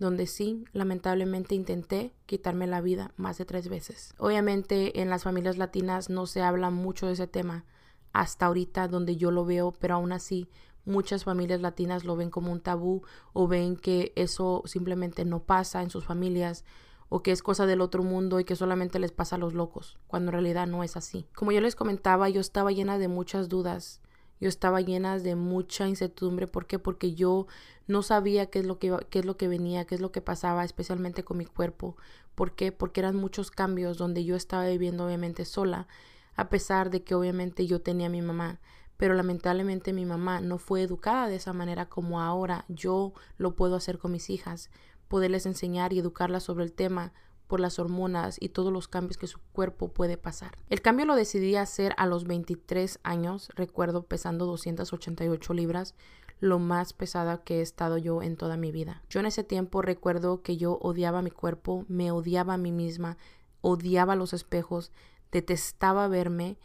donde 0.00 0.26
sí, 0.26 0.64
lamentablemente 0.73 1.55
intenté 1.55 2.12
quitarme 2.26 2.67
la 2.67 2.81
vida 2.81 3.12
más 3.17 3.38
de 3.38 3.44
tres 3.44 3.69
veces. 3.69 4.12
Obviamente 4.19 5.00
en 5.00 5.08
las 5.11 5.23
familias 5.23 5.56
latinas 5.56 6.11
no 6.11 6.26
se 6.26 6.43
habla 6.43 6.70
mucho 6.70 7.06
de 7.06 7.12
ese 7.12 7.29
tema 7.29 7.64
hasta 8.12 8.47
ahorita 8.47 8.88
donde 8.88 9.17
yo 9.17 9.31
lo 9.31 9.44
veo, 9.44 9.73
pero 9.79 9.94
aún 9.94 10.11
así 10.11 10.49
Muchas 10.85 11.25
familias 11.25 11.61
latinas 11.61 12.05
lo 12.05 12.17
ven 12.17 12.31
como 12.31 12.50
un 12.50 12.61
tabú 12.61 13.02
o 13.32 13.47
ven 13.47 13.76
que 13.76 14.12
eso 14.17 14.63
simplemente 14.65 15.24
no 15.24 15.43
pasa 15.43 15.82
en 15.82 15.91
sus 15.91 16.05
familias 16.05 16.65
o 17.08 17.22
que 17.22 17.32
es 17.32 17.43
cosa 17.43 17.67
del 17.67 17.81
otro 17.81 18.03
mundo 18.03 18.41
y 18.41 18.44
que 18.44 18.56
solamente 18.56 18.98
les 18.98 19.13
pasa 19.13 19.36
a 19.36 19.39
los 19.39 19.53
locos, 19.53 19.98
cuando 20.06 20.31
en 20.31 20.34
realidad 20.34 20.67
no 20.67 20.82
es 20.82 20.96
así. 20.96 21.27
Como 21.34 21.53
yo 21.53 21.60
les 21.60 21.77
comentaba, 21.77 22.29
yo 22.29 22.41
estaba 22.41 22.72
llena 22.72 22.98
de 22.98 23.08
muchas 23.08 23.48
dudas, 23.48 24.01
yo 24.41 24.49
estaba 24.49 24.81
llena 24.81 25.19
de 25.19 25.37
mucha 25.37 25.89
incertidumbre, 25.89 26.47
¿por 26.47 26.67
qué? 26.67 26.79
Porque 26.79 27.15
yo 27.15 27.47
no 27.87 28.03
sabía 28.03 28.47
qué 28.47 28.61
es 28.61 28.67
lo 28.67 28.79
que 28.79 28.97
qué 29.11 29.20
es 29.20 29.25
lo 29.25 29.37
que 29.37 29.49
venía, 29.49 29.85
qué 29.85 29.94
es 29.94 30.01
lo 30.01 30.13
que 30.13 30.23
pasaba, 30.23 30.65
especialmente 30.65 31.25
con 31.25 31.37
mi 31.39 31.47
cuerpo. 31.47 31.97
¿Por 32.35 32.55
qué? 32.55 32.73
Porque 32.73 33.01
eran 33.01 33.17
muchos 33.17 33.51
cambios 33.51 33.99
donde 33.99 34.25
yo 34.25 34.37
estaba 34.37 34.67
viviendo 34.67 35.06
obviamente 35.06 35.44
sola, 35.44 35.87
a 36.35 36.49
pesar 36.49 36.91
de 36.91 37.05
que 37.05 37.15
obviamente 37.15 37.67
yo 37.67 37.81
tenía 37.82 38.06
a 38.06 38.11
mi 38.11 38.23
mamá 38.23 38.61
pero 39.01 39.15
lamentablemente 39.15 39.94
mi 39.94 40.05
mamá 40.05 40.43
no 40.43 40.59
fue 40.59 40.82
educada 40.82 41.27
de 41.27 41.37
esa 41.37 41.55
manera 41.55 41.87
como 41.89 42.20
ahora 42.20 42.67
yo 42.69 43.15
lo 43.39 43.56
puedo 43.56 43.75
hacer 43.77 43.97
con 43.97 44.13
mis 44.13 44.29
hijas, 44.29 44.69
poderles 45.09 45.47
enseñar 45.47 45.94
y 45.94 45.99
educarlas 45.99 46.43
sobre 46.43 46.65
el 46.65 46.73
tema 46.75 47.15
por 47.50 47.58
las 47.60 47.80
hormonas 47.80 48.36
y 48.40 48.50
todos 48.50 48.72
los 48.72 48.86
cambios 48.86 49.19
que 49.19 49.26
su 49.26 49.40
cuerpo 49.52 49.88
puede 49.88 50.16
pasar. 50.16 50.56
El 50.69 50.80
cambio 50.80 51.04
lo 51.04 51.16
decidí 51.16 51.56
hacer 51.56 51.94
a 51.98 52.06
los 52.06 52.24
23 52.24 53.00
años, 53.02 53.50
recuerdo 53.56 54.04
pesando 54.04 54.46
288 54.46 55.52
libras, 55.52 55.96
lo 56.38 56.60
más 56.60 56.92
pesada 56.92 57.42
que 57.42 57.58
he 57.58 57.60
estado 57.60 57.98
yo 57.98 58.22
en 58.22 58.36
toda 58.36 58.56
mi 58.56 58.70
vida. 58.70 59.02
Yo 59.10 59.19
en 59.19 59.26
ese 59.26 59.42
tiempo 59.42 59.82
recuerdo 59.82 60.42
que 60.42 60.56
yo 60.56 60.78
odiaba 60.80 61.22
mi 61.22 61.32
cuerpo, 61.32 61.84
me 61.88 62.12
odiaba 62.12 62.54
a 62.54 62.56
mí 62.56 62.70
misma, 62.70 63.19
odiaba 63.62 64.14
los 64.14 64.32
espejos, 64.32 64.92
detestaba 65.32 66.06
verme 66.06 66.56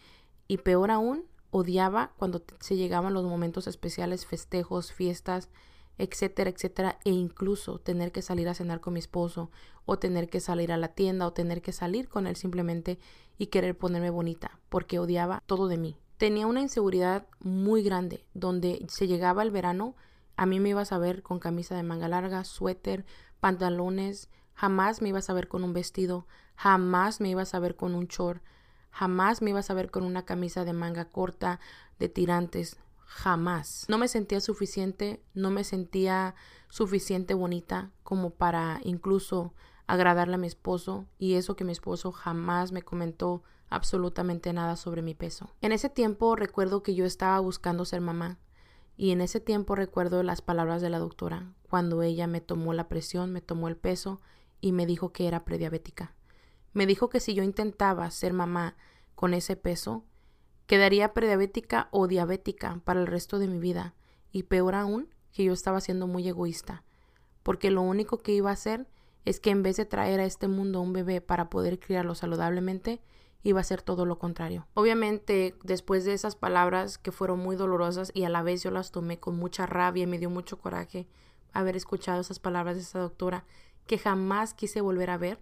y 0.47 0.57
peor 0.59 0.91
aún, 0.91 1.25
odiaba 1.49 2.13
cuando 2.17 2.43
se 2.59 2.75
llegaban 2.75 3.15
los 3.15 3.25
momentos 3.25 3.65
especiales, 3.65 4.27
festejos, 4.27 4.93
fiestas, 4.93 5.49
etcétera, 5.97 6.49
etcétera, 6.49 6.99
e 7.03 7.11
incluso 7.11 7.79
tener 7.79 8.11
que 8.11 8.21
salir 8.21 8.47
a 8.49 8.53
cenar 8.53 8.79
con 8.79 8.93
mi 8.93 8.99
esposo, 8.99 9.51
o 9.85 9.99
tener 9.99 10.29
que 10.29 10.39
salir 10.39 10.71
a 10.71 10.77
la 10.77 10.89
tienda, 10.89 11.27
o 11.27 11.33
tener 11.33 11.61
que 11.61 11.71
salir 11.71 12.09
con 12.09 12.27
él 12.27 12.35
simplemente 12.35 12.99
y 13.37 13.47
querer 13.47 13.77
ponerme 13.77 14.09
bonita, 14.09 14.59
porque 14.69 14.99
odiaba 14.99 15.41
todo 15.45 15.67
de 15.67 15.77
mí. 15.77 15.97
Tenía 16.17 16.47
una 16.47 16.61
inseguridad 16.61 17.27
muy 17.39 17.83
grande, 17.83 18.25
donde 18.33 18.85
se 18.87 19.07
llegaba 19.07 19.43
el 19.43 19.51
verano, 19.51 19.95
a 20.37 20.45
mí 20.45 20.59
me 20.59 20.69
ibas 20.69 20.91
a 20.91 20.97
ver 20.97 21.23
con 21.23 21.39
camisa 21.39 21.75
de 21.75 21.83
manga 21.83 22.07
larga, 22.07 22.43
suéter, 22.43 23.05
pantalones, 23.39 24.29
jamás 24.53 25.01
me 25.01 25.09
ibas 25.09 25.29
a 25.29 25.33
ver 25.33 25.47
con 25.47 25.63
un 25.63 25.73
vestido, 25.73 26.27
jamás 26.55 27.21
me 27.21 27.29
ibas 27.29 27.53
a 27.53 27.59
ver 27.59 27.75
con 27.75 27.95
un 27.95 28.07
short, 28.07 28.41
Jamás 28.95 29.41
me 29.41 29.49
ibas 29.49 29.69
a 29.69 29.73
ver 29.73 29.91
con 29.91 30.05
una 30.05 30.23
camisa 30.23 30.63
de 30.63 30.71
manga 30.71 31.03
corta, 31.03 31.59
de 31.99 32.07
tirantes. 32.07 32.77
Jamás. 33.05 33.85
No 33.87 33.97
me 33.97 34.07
sentía 34.07 34.41
suficiente, 34.41 35.23
no 35.33 35.51
me 35.51 35.63
sentía 35.63 36.35
suficiente 36.69 37.33
bonita 37.33 37.91
como 38.03 38.31
para 38.31 38.79
incluso 38.83 39.53
agradarle 39.87 40.35
a 40.35 40.39
mi 40.39 40.47
esposo 40.47 41.05
y 41.17 41.35
eso 41.35 41.55
que 41.55 41.63
mi 41.63 41.71
esposo 41.71 42.11
jamás 42.11 42.71
me 42.71 42.81
comentó 42.81 43.43
absolutamente 43.69 44.51
nada 44.53 44.75
sobre 44.75 45.01
mi 45.01 45.13
peso. 45.13 45.49
En 45.61 45.71
ese 45.71 45.89
tiempo 45.89 46.35
recuerdo 46.35 46.83
que 46.83 46.95
yo 46.95 47.05
estaba 47.05 47.39
buscando 47.39 47.85
ser 47.85 48.01
mamá 48.01 48.39
y 48.97 49.11
en 49.11 49.21
ese 49.21 49.39
tiempo 49.39 49.75
recuerdo 49.75 50.23
las 50.23 50.41
palabras 50.41 50.81
de 50.81 50.89
la 50.89 50.99
doctora 50.99 51.53
cuando 51.69 52.01
ella 52.01 52.27
me 52.27 52.41
tomó 52.41 52.73
la 52.73 52.87
presión, 52.87 53.31
me 53.31 53.41
tomó 53.41 53.67
el 53.67 53.77
peso 53.77 54.21
y 54.61 54.71
me 54.71 54.85
dijo 54.85 55.11
que 55.11 55.27
era 55.27 55.45
prediabética. 55.45 56.15
Me 56.73 56.85
dijo 56.85 57.09
que 57.09 57.19
si 57.19 57.33
yo 57.33 57.43
intentaba 57.43 58.09
ser 58.11 58.33
mamá 58.33 58.75
con 59.13 59.33
ese 59.33 59.55
peso, 59.55 60.03
quedaría 60.67 61.13
prediabética 61.13 61.89
o 61.91 62.07
diabética 62.07 62.81
para 62.83 62.99
el 62.99 63.07
resto 63.07 63.39
de 63.39 63.47
mi 63.47 63.59
vida 63.59 63.93
y 64.31 64.43
peor 64.43 64.75
aún 64.75 65.13
que 65.31 65.43
yo 65.43 65.53
estaba 65.53 65.81
siendo 65.81 66.07
muy 66.07 66.27
egoísta, 66.27 66.83
porque 67.43 67.71
lo 67.71 67.81
único 67.81 68.17
que 68.19 68.33
iba 68.33 68.49
a 68.49 68.53
hacer 68.53 68.87
es 69.25 69.39
que 69.39 69.49
en 69.49 69.63
vez 69.63 69.77
de 69.77 69.85
traer 69.85 70.19
a 70.19 70.25
este 70.25 70.47
mundo 70.47 70.81
un 70.81 70.93
bebé 70.93 71.21
para 71.21 71.49
poder 71.49 71.79
criarlo 71.79 72.15
saludablemente, 72.15 73.01
iba 73.43 73.59
a 73.59 73.63
ser 73.63 73.81
todo 73.81 74.05
lo 74.05 74.17
contrario. 74.17 74.67
Obviamente, 74.73 75.55
después 75.63 76.03
de 76.05 76.13
esas 76.13 76.35
palabras 76.35 76.97
que 76.97 77.11
fueron 77.11 77.39
muy 77.39 77.55
dolorosas 77.55 78.11
y 78.13 78.23
a 78.23 78.29
la 78.29 78.41
vez 78.41 78.63
yo 78.63 78.71
las 78.71 78.91
tomé 78.91 79.19
con 79.19 79.37
mucha 79.37 79.65
rabia 79.65 80.03
y 80.03 80.07
me 80.07 80.17
dio 80.17 80.29
mucho 80.29 80.57
coraje 80.57 81.07
haber 81.53 81.75
escuchado 81.75 82.21
esas 82.21 82.39
palabras 82.39 82.75
de 82.75 82.81
esa 82.81 82.99
doctora 82.99 83.45
que 83.85 83.97
jamás 83.97 84.53
quise 84.53 84.81
volver 84.81 85.09
a 85.09 85.17
ver, 85.17 85.39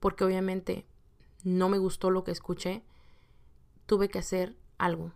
porque 0.00 0.24
obviamente 0.24 0.86
no 1.44 1.68
me 1.68 1.78
gustó 1.78 2.10
lo 2.10 2.24
que 2.24 2.32
escuché, 2.32 2.82
tuve 3.86 4.08
que 4.08 4.18
hacer 4.18 4.56
algo. 4.78 5.12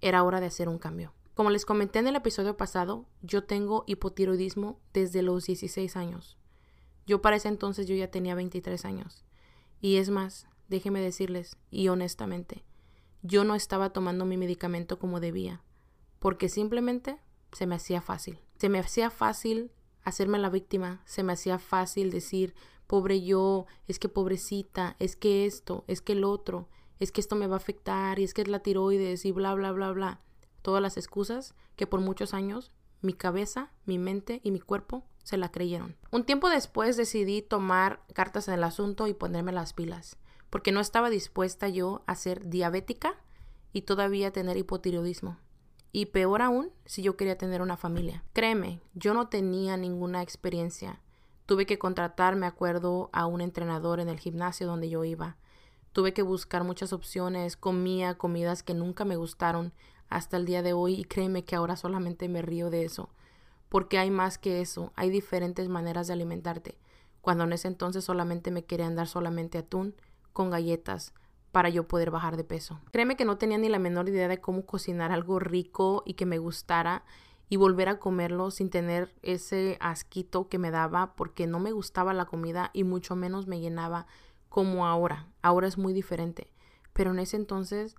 Era 0.00 0.22
hora 0.22 0.40
de 0.40 0.46
hacer 0.46 0.68
un 0.68 0.78
cambio. 0.78 1.12
Como 1.34 1.50
les 1.50 1.66
comenté 1.66 1.98
en 1.98 2.06
el 2.06 2.16
episodio 2.16 2.56
pasado, 2.56 3.04
yo 3.22 3.44
tengo 3.44 3.84
hipotiroidismo 3.86 4.80
desde 4.92 5.22
los 5.22 5.44
16 5.44 5.96
años. 5.96 6.38
Yo 7.06 7.20
para 7.20 7.36
ese 7.36 7.48
entonces 7.48 7.86
yo 7.86 7.94
ya 7.94 8.10
tenía 8.10 8.34
23 8.34 8.84
años. 8.84 9.24
Y 9.80 9.96
es 9.96 10.08
más, 10.08 10.46
déjenme 10.68 11.00
decirles, 11.00 11.56
y 11.70 11.88
honestamente, 11.88 12.64
yo 13.22 13.44
no 13.44 13.54
estaba 13.54 13.90
tomando 13.90 14.24
mi 14.24 14.36
medicamento 14.36 14.98
como 14.98 15.20
debía, 15.20 15.62
porque 16.18 16.48
simplemente 16.48 17.18
se 17.52 17.66
me 17.66 17.74
hacía 17.74 18.00
fácil. 18.00 18.40
Se 18.56 18.68
me 18.68 18.78
hacía 18.78 19.10
fácil 19.10 19.70
hacerme 20.02 20.38
la 20.38 20.50
víctima, 20.50 21.02
se 21.04 21.22
me 21.22 21.32
hacía 21.32 21.58
fácil 21.58 22.10
decir, 22.10 22.54
pobre 22.86 23.22
yo, 23.22 23.66
es 23.88 23.98
que 23.98 24.08
pobrecita, 24.08 24.96
es 24.98 25.16
que 25.16 25.46
esto, 25.46 25.84
es 25.86 26.00
que 26.00 26.12
el 26.12 26.24
otro, 26.24 26.68
es 26.98 27.12
que 27.12 27.20
esto 27.20 27.36
me 27.36 27.46
va 27.46 27.54
a 27.54 27.58
afectar, 27.58 28.18
y 28.18 28.24
es 28.24 28.34
que 28.34 28.42
es 28.42 28.48
la 28.48 28.60
tiroides, 28.60 29.24
y 29.24 29.32
bla, 29.32 29.54
bla, 29.54 29.72
bla, 29.72 29.92
bla. 29.92 30.20
Todas 30.62 30.82
las 30.82 30.96
excusas 30.96 31.54
que 31.76 31.86
por 31.86 32.00
muchos 32.00 32.34
años 32.34 32.72
mi 33.02 33.12
cabeza, 33.12 33.70
mi 33.84 33.98
mente 33.98 34.40
y 34.42 34.50
mi 34.50 34.60
cuerpo 34.60 35.04
se 35.22 35.36
la 35.36 35.50
creyeron. 35.50 35.96
Un 36.10 36.24
tiempo 36.24 36.48
después 36.48 36.96
decidí 36.96 37.42
tomar 37.42 38.00
cartas 38.14 38.48
en 38.48 38.54
el 38.54 38.64
asunto 38.64 39.06
y 39.06 39.14
ponerme 39.14 39.52
las 39.52 39.72
pilas, 39.72 40.16
porque 40.50 40.72
no 40.72 40.80
estaba 40.80 41.10
dispuesta 41.10 41.68
yo 41.68 42.02
a 42.06 42.14
ser 42.14 42.48
diabética 42.48 43.14
y 43.72 43.82
todavía 43.82 44.32
tener 44.32 44.56
hipotiroidismo. 44.56 45.38
Y 45.92 46.06
peor 46.06 46.42
aún, 46.42 46.70
si 46.84 47.02
yo 47.02 47.16
quería 47.16 47.38
tener 47.38 47.62
una 47.62 47.76
familia. 47.76 48.22
Créeme, 48.32 48.80
yo 48.94 49.14
no 49.14 49.28
tenía 49.28 49.76
ninguna 49.76 50.22
experiencia. 50.22 51.00
Tuve 51.46 51.64
que 51.64 51.78
contratar, 51.78 52.36
me 52.36 52.46
acuerdo, 52.46 53.08
a 53.12 53.26
un 53.26 53.40
entrenador 53.40 54.00
en 54.00 54.08
el 54.08 54.18
gimnasio 54.18 54.66
donde 54.66 54.88
yo 54.88 55.04
iba. 55.04 55.36
Tuve 55.96 56.12
que 56.12 56.20
buscar 56.20 56.62
muchas 56.62 56.92
opciones, 56.92 57.56
comía 57.56 58.18
comidas 58.18 58.62
que 58.62 58.74
nunca 58.74 59.06
me 59.06 59.16
gustaron 59.16 59.72
hasta 60.10 60.36
el 60.36 60.44
día 60.44 60.60
de 60.60 60.74
hoy 60.74 60.92
y 60.92 61.04
créeme 61.04 61.42
que 61.42 61.56
ahora 61.56 61.74
solamente 61.74 62.28
me 62.28 62.42
río 62.42 62.68
de 62.68 62.84
eso 62.84 63.08
porque 63.70 63.96
hay 63.96 64.10
más 64.10 64.36
que 64.36 64.60
eso, 64.60 64.92
hay 64.94 65.08
diferentes 65.08 65.70
maneras 65.70 66.06
de 66.06 66.12
alimentarte. 66.12 66.76
Cuando 67.22 67.44
en 67.44 67.54
ese 67.54 67.68
entonces 67.68 68.04
solamente 68.04 68.50
me 68.50 68.66
querían 68.66 68.94
dar 68.94 69.06
solamente 69.06 69.56
atún 69.56 69.94
con 70.34 70.50
galletas 70.50 71.14
para 71.50 71.70
yo 71.70 71.88
poder 71.88 72.10
bajar 72.10 72.36
de 72.36 72.44
peso. 72.44 72.78
Créeme 72.92 73.16
que 73.16 73.24
no 73.24 73.38
tenía 73.38 73.56
ni 73.56 73.70
la 73.70 73.78
menor 73.78 74.06
idea 74.10 74.28
de 74.28 74.38
cómo 74.38 74.66
cocinar 74.66 75.12
algo 75.12 75.38
rico 75.38 76.02
y 76.04 76.12
que 76.12 76.26
me 76.26 76.36
gustara 76.36 77.04
y 77.48 77.56
volver 77.56 77.88
a 77.88 77.98
comerlo 77.98 78.50
sin 78.50 78.68
tener 78.68 79.14
ese 79.22 79.78
asquito 79.80 80.50
que 80.50 80.58
me 80.58 80.70
daba 80.70 81.14
porque 81.14 81.46
no 81.46 81.58
me 81.58 81.72
gustaba 81.72 82.12
la 82.12 82.26
comida 82.26 82.68
y 82.74 82.84
mucho 82.84 83.16
menos 83.16 83.46
me 83.46 83.60
llenaba 83.60 84.06
como 84.56 84.86
ahora. 84.86 85.30
Ahora 85.42 85.68
es 85.68 85.76
muy 85.76 85.92
diferente. 85.92 86.50
Pero 86.94 87.10
en 87.10 87.18
ese 87.18 87.36
entonces 87.36 87.94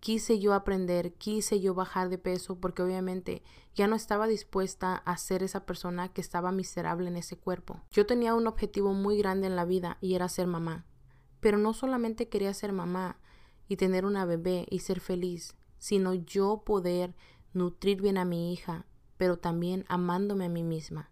quise 0.00 0.38
yo 0.38 0.52
aprender, 0.52 1.14
quise 1.14 1.60
yo 1.60 1.72
bajar 1.72 2.10
de 2.10 2.18
peso 2.18 2.60
porque 2.60 2.82
obviamente 2.82 3.42
ya 3.74 3.86
no 3.86 3.96
estaba 3.96 4.26
dispuesta 4.26 4.96
a 4.96 5.16
ser 5.16 5.42
esa 5.42 5.64
persona 5.64 6.12
que 6.12 6.20
estaba 6.20 6.52
miserable 6.52 7.08
en 7.08 7.16
ese 7.16 7.38
cuerpo. 7.38 7.80
Yo 7.90 8.04
tenía 8.04 8.34
un 8.34 8.46
objetivo 8.46 8.92
muy 8.92 9.16
grande 9.16 9.46
en 9.46 9.56
la 9.56 9.64
vida 9.64 9.96
y 10.02 10.14
era 10.14 10.28
ser 10.28 10.46
mamá. 10.46 10.84
Pero 11.40 11.56
no 11.56 11.72
solamente 11.72 12.28
quería 12.28 12.52
ser 12.52 12.74
mamá 12.74 13.18
y 13.66 13.76
tener 13.76 14.04
una 14.04 14.26
bebé 14.26 14.66
y 14.68 14.80
ser 14.80 15.00
feliz, 15.00 15.56
sino 15.78 16.12
yo 16.12 16.64
poder 16.66 17.14
nutrir 17.54 18.02
bien 18.02 18.18
a 18.18 18.26
mi 18.26 18.52
hija, 18.52 18.84
pero 19.16 19.38
también 19.38 19.86
amándome 19.88 20.44
a 20.44 20.50
mí 20.50 20.64
misma. 20.64 21.08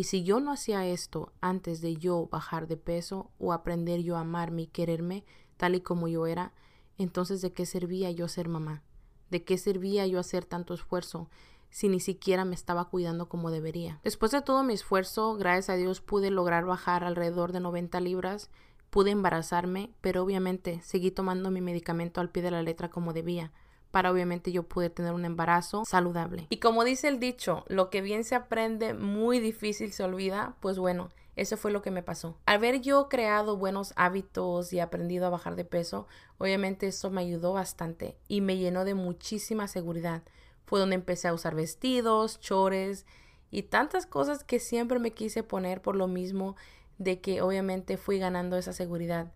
Y 0.00 0.04
si 0.04 0.22
yo 0.22 0.40
no 0.40 0.50
hacía 0.50 0.86
esto 0.86 1.30
antes 1.42 1.82
de 1.82 1.94
yo 1.94 2.26
bajar 2.32 2.66
de 2.66 2.78
peso 2.78 3.30
o 3.38 3.52
aprender 3.52 4.00
yo 4.00 4.16
a 4.16 4.20
amarme 4.20 4.62
y 4.62 4.66
quererme 4.66 5.26
tal 5.58 5.74
y 5.74 5.82
como 5.82 6.08
yo 6.08 6.26
era, 6.26 6.54
entonces, 6.96 7.42
¿de 7.42 7.52
qué 7.52 7.66
servía 7.66 8.10
yo 8.10 8.26
ser 8.26 8.48
mamá? 8.48 8.82
¿De 9.28 9.44
qué 9.44 9.58
servía 9.58 10.06
yo 10.06 10.18
hacer 10.18 10.46
tanto 10.46 10.72
esfuerzo 10.72 11.28
si 11.68 11.90
ni 11.90 12.00
siquiera 12.00 12.46
me 12.46 12.54
estaba 12.54 12.86
cuidando 12.86 13.28
como 13.28 13.50
debería? 13.50 14.00
Después 14.02 14.32
de 14.32 14.40
todo 14.40 14.62
mi 14.62 14.72
esfuerzo, 14.72 15.34
gracias 15.34 15.68
a 15.68 15.76
Dios 15.76 16.00
pude 16.00 16.30
lograr 16.30 16.64
bajar 16.64 17.04
alrededor 17.04 17.52
de 17.52 17.60
90 17.60 18.00
libras, 18.00 18.48
pude 18.88 19.10
embarazarme, 19.10 19.92
pero 20.00 20.22
obviamente 20.22 20.80
seguí 20.82 21.10
tomando 21.10 21.50
mi 21.50 21.60
medicamento 21.60 22.22
al 22.22 22.30
pie 22.30 22.42
de 22.42 22.52
la 22.52 22.62
letra 22.62 22.88
como 22.88 23.12
debía 23.12 23.52
para 23.90 24.10
obviamente 24.10 24.52
yo 24.52 24.62
poder 24.64 24.90
tener 24.90 25.12
un 25.12 25.24
embarazo 25.24 25.84
saludable. 25.84 26.46
Y 26.50 26.58
como 26.58 26.84
dice 26.84 27.08
el 27.08 27.20
dicho, 27.20 27.64
lo 27.68 27.90
que 27.90 28.00
bien 28.00 28.24
se 28.24 28.34
aprende, 28.34 28.94
muy 28.94 29.40
difícil 29.40 29.92
se 29.92 30.04
olvida, 30.04 30.56
pues 30.60 30.78
bueno, 30.78 31.10
eso 31.36 31.56
fue 31.56 31.70
lo 31.70 31.82
que 31.82 31.90
me 31.90 32.02
pasó. 32.02 32.36
Al 32.46 32.56
haber 32.56 32.80
yo 32.80 33.08
creado 33.08 33.56
buenos 33.56 33.92
hábitos 33.96 34.72
y 34.72 34.80
aprendido 34.80 35.26
a 35.26 35.30
bajar 35.30 35.56
de 35.56 35.64
peso, 35.64 36.06
obviamente 36.38 36.86
eso 36.86 37.10
me 37.10 37.22
ayudó 37.22 37.52
bastante 37.52 38.16
y 38.28 38.40
me 38.40 38.58
llenó 38.58 38.84
de 38.84 38.94
muchísima 38.94 39.66
seguridad. 39.66 40.22
Fue 40.66 40.78
donde 40.78 40.96
empecé 40.96 41.28
a 41.28 41.34
usar 41.34 41.54
vestidos, 41.54 42.40
chores 42.40 43.06
y 43.50 43.62
tantas 43.62 44.06
cosas 44.06 44.44
que 44.44 44.60
siempre 44.60 44.98
me 44.98 45.12
quise 45.12 45.42
poner 45.42 45.82
por 45.82 45.96
lo 45.96 46.08
mismo 46.08 46.56
de 46.98 47.20
que 47.20 47.40
obviamente 47.40 47.96
fui 47.96 48.18
ganando 48.18 48.56
esa 48.56 48.72
seguridad 48.72 49.32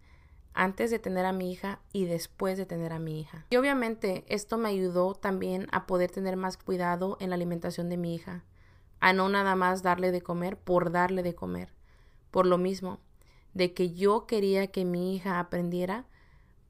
antes 0.54 0.90
de 0.90 0.98
tener 0.98 1.26
a 1.26 1.32
mi 1.32 1.52
hija 1.52 1.80
y 1.92 2.06
después 2.06 2.56
de 2.56 2.64
tener 2.64 2.92
a 2.92 2.98
mi 2.98 3.20
hija. 3.20 3.46
Y 3.50 3.56
obviamente 3.56 4.24
esto 4.28 4.56
me 4.56 4.68
ayudó 4.68 5.14
también 5.14 5.66
a 5.72 5.86
poder 5.86 6.10
tener 6.10 6.36
más 6.36 6.56
cuidado 6.56 7.16
en 7.20 7.30
la 7.30 7.36
alimentación 7.36 7.88
de 7.88 7.96
mi 7.96 8.14
hija, 8.14 8.44
a 9.00 9.12
no 9.12 9.28
nada 9.28 9.56
más 9.56 9.82
darle 9.82 10.12
de 10.12 10.22
comer 10.22 10.56
por 10.56 10.92
darle 10.92 11.22
de 11.22 11.34
comer, 11.34 11.72
por 12.30 12.46
lo 12.46 12.56
mismo, 12.56 13.00
de 13.52 13.74
que 13.74 13.92
yo 13.92 14.26
quería 14.26 14.68
que 14.68 14.84
mi 14.84 15.14
hija 15.14 15.38
aprendiera 15.38 16.06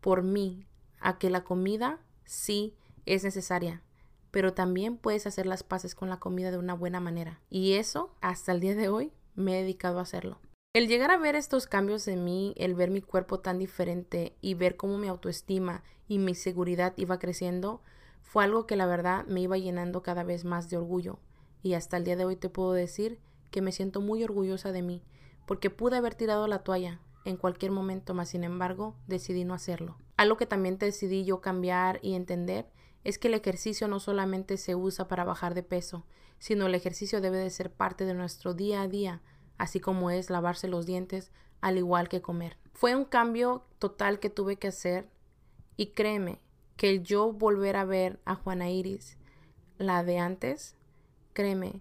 por 0.00 0.22
mí 0.22 0.66
a 1.00 1.18
que 1.18 1.30
la 1.30 1.44
comida 1.44 2.00
sí 2.24 2.74
es 3.06 3.24
necesaria, 3.24 3.82
pero 4.30 4.54
también 4.54 4.96
puedes 4.96 5.26
hacer 5.26 5.46
las 5.46 5.62
paces 5.62 5.94
con 5.94 6.08
la 6.08 6.18
comida 6.18 6.50
de 6.50 6.58
una 6.58 6.74
buena 6.74 7.00
manera. 7.00 7.40
Y 7.50 7.74
eso, 7.74 8.14
hasta 8.20 8.52
el 8.52 8.60
día 8.60 8.74
de 8.74 8.88
hoy, 8.88 9.12
me 9.34 9.58
he 9.58 9.62
dedicado 9.62 9.98
a 9.98 10.02
hacerlo. 10.02 10.40
El 10.74 10.88
llegar 10.88 11.12
a 11.12 11.18
ver 11.18 11.36
estos 11.36 11.68
cambios 11.68 12.08
en 12.08 12.24
mí, 12.24 12.52
el 12.56 12.74
ver 12.74 12.90
mi 12.90 13.00
cuerpo 13.00 13.38
tan 13.38 13.60
diferente 13.60 14.34
y 14.40 14.54
ver 14.54 14.76
cómo 14.76 14.98
mi 14.98 15.06
autoestima 15.06 15.84
y 16.08 16.18
mi 16.18 16.34
seguridad 16.34 16.94
iba 16.96 17.20
creciendo, 17.20 17.80
fue 18.22 18.42
algo 18.42 18.66
que 18.66 18.74
la 18.74 18.86
verdad 18.86 19.24
me 19.26 19.40
iba 19.40 19.56
llenando 19.56 20.02
cada 20.02 20.24
vez 20.24 20.44
más 20.44 20.68
de 20.70 20.76
orgullo. 20.76 21.20
Y 21.62 21.74
hasta 21.74 21.96
el 21.96 22.02
día 22.02 22.16
de 22.16 22.24
hoy 22.24 22.34
te 22.34 22.48
puedo 22.48 22.72
decir 22.72 23.20
que 23.52 23.62
me 23.62 23.70
siento 23.70 24.00
muy 24.00 24.24
orgullosa 24.24 24.72
de 24.72 24.82
mí 24.82 25.00
porque 25.46 25.70
pude 25.70 25.96
haber 25.96 26.16
tirado 26.16 26.48
la 26.48 26.64
toalla 26.64 27.00
en 27.24 27.36
cualquier 27.36 27.70
momento, 27.70 28.12
mas 28.12 28.30
sin 28.30 28.42
embargo 28.42 28.96
decidí 29.06 29.44
no 29.44 29.54
hacerlo. 29.54 29.96
Algo 30.16 30.36
que 30.36 30.46
también 30.46 30.78
decidí 30.78 31.24
yo 31.24 31.40
cambiar 31.40 32.00
y 32.02 32.14
entender 32.14 32.66
es 33.04 33.20
que 33.20 33.28
el 33.28 33.34
ejercicio 33.34 33.86
no 33.86 34.00
solamente 34.00 34.56
se 34.56 34.74
usa 34.74 35.06
para 35.06 35.22
bajar 35.22 35.54
de 35.54 35.62
peso, 35.62 36.04
sino 36.40 36.66
el 36.66 36.74
ejercicio 36.74 37.20
debe 37.20 37.38
de 37.38 37.50
ser 37.50 37.70
parte 37.70 38.04
de 38.06 38.14
nuestro 38.14 38.54
día 38.54 38.82
a 38.82 38.88
día, 38.88 39.22
así 39.58 39.80
como 39.80 40.10
es 40.10 40.30
lavarse 40.30 40.68
los 40.68 40.86
dientes, 40.86 41.30
al 41.60 41.78
igual 41.78 42.08
que 42.08 42.22
comer. 42.22 42.56
Fue 42.72 42.94
un 42.94 43.04
cambio 43.04 43.64
total 43.78 44.20
que 44.20 44.30
tuve 44.30 44.56
que 44.56 44.68
hacer 44.68 45.08
y 45.76 45.88
créeme 45.88 46.40
que 46.76 46.90
el 46.90 47.02
yo 47.02 47.32
volver 47.32 47.76
a 47.76 47.84
ver 47.84 48.20
a 48.24 48.34
Juana 48.34 48.70
Iris, 48.70 49.16
la 49.78 50.02
de 50.04 50.18
antes, 50.18 50.76
créeme 51.32 51.80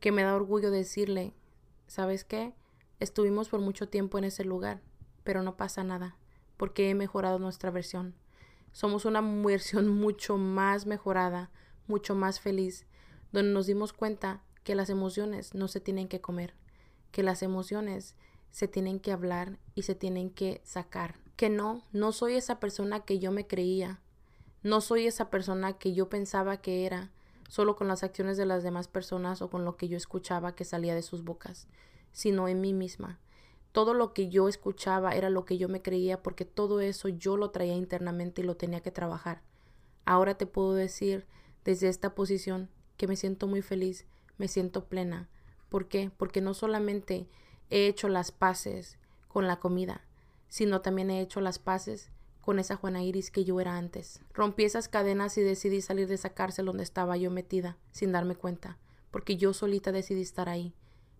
que 0.00 0.12
me 0.12 0.22
da 0.22 0.34
orgullo 0.34 0.70
decirle, 0.70 1.34
¿sabes 1.86 2.24
qué? 2.24 2.54
Estuvimos 3.00 3.48
por 3.48 3.60
mucho 3.60 3.88
tiempo 3.88 4.18
en 4.18 4.24
ese 4.24 4.44
lugar, 4.44 4.80
pero 5.24 5.42
no 5.42 5.56
pasa 5.56 5.84
nada, 5.84 6.16
porque 6.56 6.90
he 6.90 6.94
mejorado 6.94 7.38
nuestra 7.38 7.70
versión. 7.70 8.14
Somos 8.72 9.04
una 9.04 9.20
versión 9.44 9.88
mucho 9.88 10.36
más 10.36 10.86
mejorada, 10.86 11.50
mucho 11.88 12.14
más 12.14 12.40
feliz, 12.40 12.86
donde 13.32 13.52
nos 13.52 13.66
dimos 13.66 13.92
cuenta 13.92 14.42
que 14.64 14.74
las 14.74 14.90
emociones 14.90 15.54
no 15.54 15.68
se 15.68 15.80
tienen 15.80 16.08
que 16.08 16.20
comer, 16.20 16.54
que 17.16 17.22
las 17.22 17.42
emociones 17.42 18.14
se 18.50 18.68
tienen 18.68 19.00
que 19.00 19.10
hablar 19.10 19.58
y 19.74 19.84
se 19.84 19.94
tienen 19.94 20.28
que 20.28 20.60
sacar. 20.64 21.14
Que 21.36 21.48
no, 21.48 21.82
no 21.90 22.12
soy 22.12 22.34
esa 22.34 22.60
persona 22.60 23.06
que 23.06 23.18
yo 23.18 23.32
me 23.32 23.46
creía. 23.46 24.02
No 24.62 24.82
soy 24.82 25.06
esa 25.06 25.30
persona 25.30 25.78
que 25.78 25.94
yo 25.94 26.10
pensaba 26.10 26.58
que 26.58 26.84
era, 26.84 27.10
solo 27.48 27.74
con 27.74 27.88
las 27.88 28.02
acciones 28.02 28.36
de 28.36 28.44
las 28.44 28.62
demás 28.62 28.86
personas 28.86 29.40
o 29.40 29.48
con 29.48 29.64
lo 29.64 29.78
que 29.78 29.88
yo 29.88 29.96
escuchaba 29.96 30.54
que 30.54 30.66
salía 30.66 30.94
de 30.94 31.00
sus 31.00 31.24
bocas, 31.24 31.68
sino 32.12 32.48
en 32.48 32.60
mí 32.60 32.74
misma. 32.74 33.18
Todo 33.72 33.94
lo 33.94 34.12
que 34.12 34.28
yo 34.28 34.46
escuchaba 34.46 35.12
era 35.12 35.30
lo 35.30 35.46
que 35.46 35.56
yo 35.56 35.70
me 35.70 35.80
creía 35.80 36.22
porque 36.22 36.44
todo 36.44 36.80
eso 36.80 37.08
yo 37.08 37.38
lo 37.38 37.48
traía 37.50 37.76
internamente 37.76 38.42
y 38.42 38.44
lo 38.44 38.58
tenía 38.58 38.82
que 38.82 38.90
trabajar. 38.90 39.40
Ahora 40.04 40.36
te 40.36 40.44
puedo 40.44 40.74
decir 40.74 41.24
desde 41.64 41.88
esta 41.88 42.14
posición 42.14 42.68
que 42.98 43.08
me 43.08 43.16
siento 43.16 43.46
muy 43.46 43.62
feliz, 43.62 44.04
me 44.36 44.48
siento 44.48 44.84
plena. 44.84 45.30
¿Por 45.68 45.88
qué? 45.88 46.10
Porque 46.16 46.40
no 46.40 46.54
solamente 46.54 47.28
he 47.70 47.86
hecho 47.86 48.08
las 48.08 48.32
paces 48.32 48.98
con 49.28 49.46
la 49.46 49.58
comida, 49.58 50.02
sino 50.48 50.80
también 50.80 51.10
he 51.10 51.20
hecho 51.20 51.40
las 51.40 51.58
paces 51.58 52.10
con 52.40 52.60
esa 52.60 52.76
Juana 52.76 53.02
Iris 53.02 53.30
que 53.32 53.44
yo 53.44 53.60
era 53.60 53.76
antes. 53.76 54.20
Rompí 54.32 54.64
esas 54.64 54.88
cadenas 54.88 55.36
y 55.36 55.42
decidí 55.42 55.82
salir 55.82 56.06
de 56.06 56.14
esa 56.14 56.30
cárcel 56.30 56.66
donde 56.66 56.84
estaba 56.84 57.16
yo 57.16 57.30
metida, 57.30 57.76
sin 57.90 58.12
darme 58.12 58.36
cuenta, 58.36 58.78
porque 59.10 59.36
yo 59.36 59.52
solita 59.52 59.90
decidí 59.90 60.22
estar 60.22 60.48
ahí. 60.48 60.72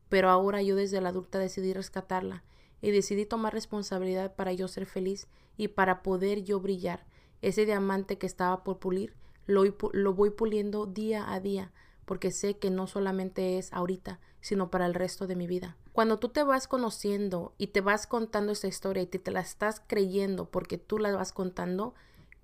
Pero 0.08 0.30
ahora 0.30 0.62
yo 0.62 0.76
desde 0.76 1.00
la 1.00 1.08
adulta 1.08 1.40
decidí 1.40 1.72
rescatarla 1.72 2.44
y 2.80 2.92
decidí 2.92 3.26
tomar 3.26 3.52
responsabilidad 3.52 4.36
para 4.36 4.52
yo 4.52 4.68
ser 4.68 4.86
feliz 4.86 5.26
y 5.56 5.68
para 5.68 6.04
poder 6.04 6.44
yo 6.44 6.60
brillar. 6.60 7.04
Ese 7.42 7.66
diamante 7.66 8.18
que 8.18 8.26
estaba 8.26 8.62
por 8.62 8.78
pulir, 8.78 9.12
lo, 9.46 9.64
lo 9.92 10.14
voy 10.14 10.30
puliendo 10.30 10.86
día 10.86 11.32
a 11.32 11.40
día, 11.40 11.72
porque 12.06 12.30
sé 12.30 12.56
que 12.56 12.70
no 12.70 12.86
solamente 12.86 13.58
es 13.58 13.72
ahorita, 13.74 14.18
sino 14.40 14.70
para 14.70 14.86
el 14.86 14.94
resto 14.94 15.26
de 15.26 15.36
mi 15.36 15.46
vida. 15.46 15.76
Cuando 15.92 16.18
tú 16.18 16.30
te 16.30 16.42
vas 16.42 16.68
conociendo 16.68 17.52
y 17.58 17.68
te 17.68 17.82
vas 17.82 18.06
contando 18.06 18.52
esa 18.52 18.68
historia 18.68 19.02
y 19.02 19.06
te, 19.06 19.18
te 19.18 19.30
la 19.30 19.40
estás 19.40 19.82
creyendo 19.86 20.48
porque 20.48 20.78
tú 20.78 20.98
la 20.98 21.14
vas 21.14 21.32
contando, 21.32 21.94